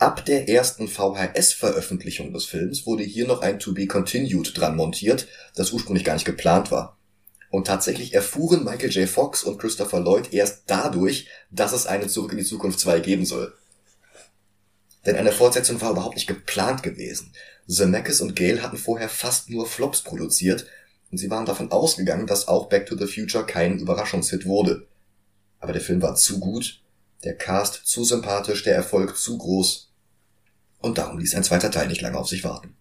[0.00, 5.28] Ab der ersten VHS-Veröffentlichung des Films wurde hier noch ein To Be Continued dran montiert,
[5.54, 6.96] das ursprünglich gar nicht geplant war.
[7.50, 9.06] Und tatsächlich erfuhren Michael J.
[9.06, 13.26] Fox und Christopher Lloyd erst dadurch, dass es eine Zurück in die Zukunft 2 geben
[13.26, 13.52] soll.
[15.04, 17.34] Denn eine Fortsetzung war überhaupt nicht geplant gewesen.
[17.68, 20.64] Zemeckis und Gale hatten vorher fast nur Flops produziert
[21.10, 24.86] und sie waren davon ausgegangen, dass auch Back to the Future kein Überraschungshit wurde.
[25.58, 26.80] Aber der Film war zu gut,
[27.22, 29.88] der Cast zu sympathisch, der Erfolg zu groß
[30.80, 32.76] und darum ließ ein zweiter Teil nicht lange auf sich warten.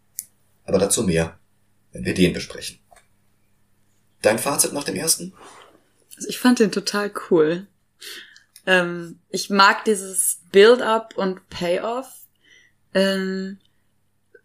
[0.66, 1.38] Aber dazu mehr,
[1.92, 2.80] wenn wir den besprechen.
[4.22, 5.34] Dein Fazit nach dem ersten?
[6.16, 7.68] Also ich fand den total cool.
[8.66, 12.08] Ähm, ich mag dieses Build-up und Payoff.
[12.94, 13.60] Ähm,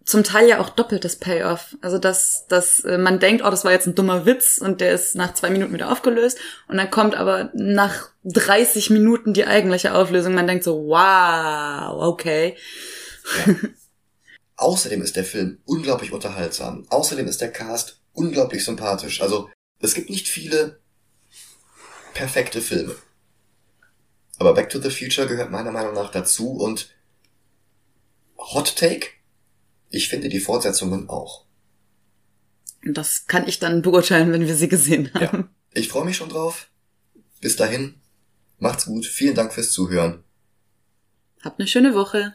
[0.05, 1.77] zum Teil ja auch doppeltes Payoff.
[1.81, 4.93] Also dass, dass äh, man denkt, oh, das war jetzt ein dummer Witz und der
[4.93, 6.39] ist nach zwei Minuten wieder aufgelöst.
[6.69, 10.35] Und dann kommt aber nach 30 Minuten die eigentliche Auflösung.
[10.35, 12.57] Man denkt so, wow, okay.
[13.47, 13.55] Ja.
[14.57, 16.87] Außerdem ist der Film unglaublich unterhaltsam.
[16.89, 19.21] Außerdem ist der Cast unglaublich sympathisch.
[19.21, 20.81] Also es gibt nicht viele
[22.15, 22.95] perfekte Filme.
[24.39, 26.95] Aber Back to the Future gehört meiner Meinung nach dazu und
[28.39, 29.09] Hot Take?
[29.91, 31.47] Ich finde die Fortsetzungen auch.
[32.85, 35.39] Das kann ich dann beurteilen, wenn wir sie gesehen haben.
[35.39, 35.49] Ja.
[35.73, 36.69] Ich freue mich schon drauf.
[37.41, 38.01] Bis dahin.
[38.59, 39.07] Macht's gut.
[39.07, 40.23] Vielen Dank fürs Zuhören.
[41.43, 42.35] Habt eine schöne Woche.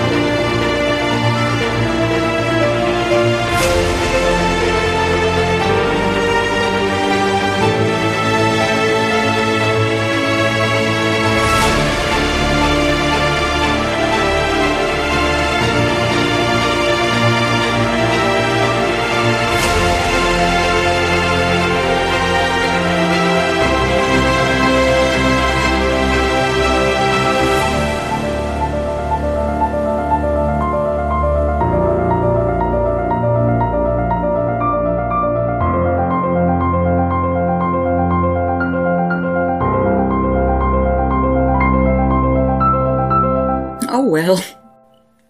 [44.21, 44.43] Oh well.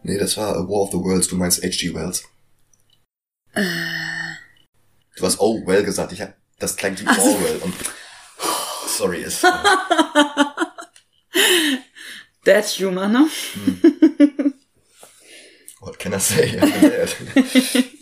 [0.04, 1.28] Nee, das war A War of the Worlds.
[1.28, 1.94] Du meinst H.G.
[1.94, 2.24] Wells.
[3.54, 6.12] Du hast Oh Well gesagt.
[6.12, 7.74] Ich hab, das klingt wie Orwell und
[8.88, 9.44] sorry ist.
[12.46, 13.28] Dead Humor, ne?
[15.80, 17.92] What can I say?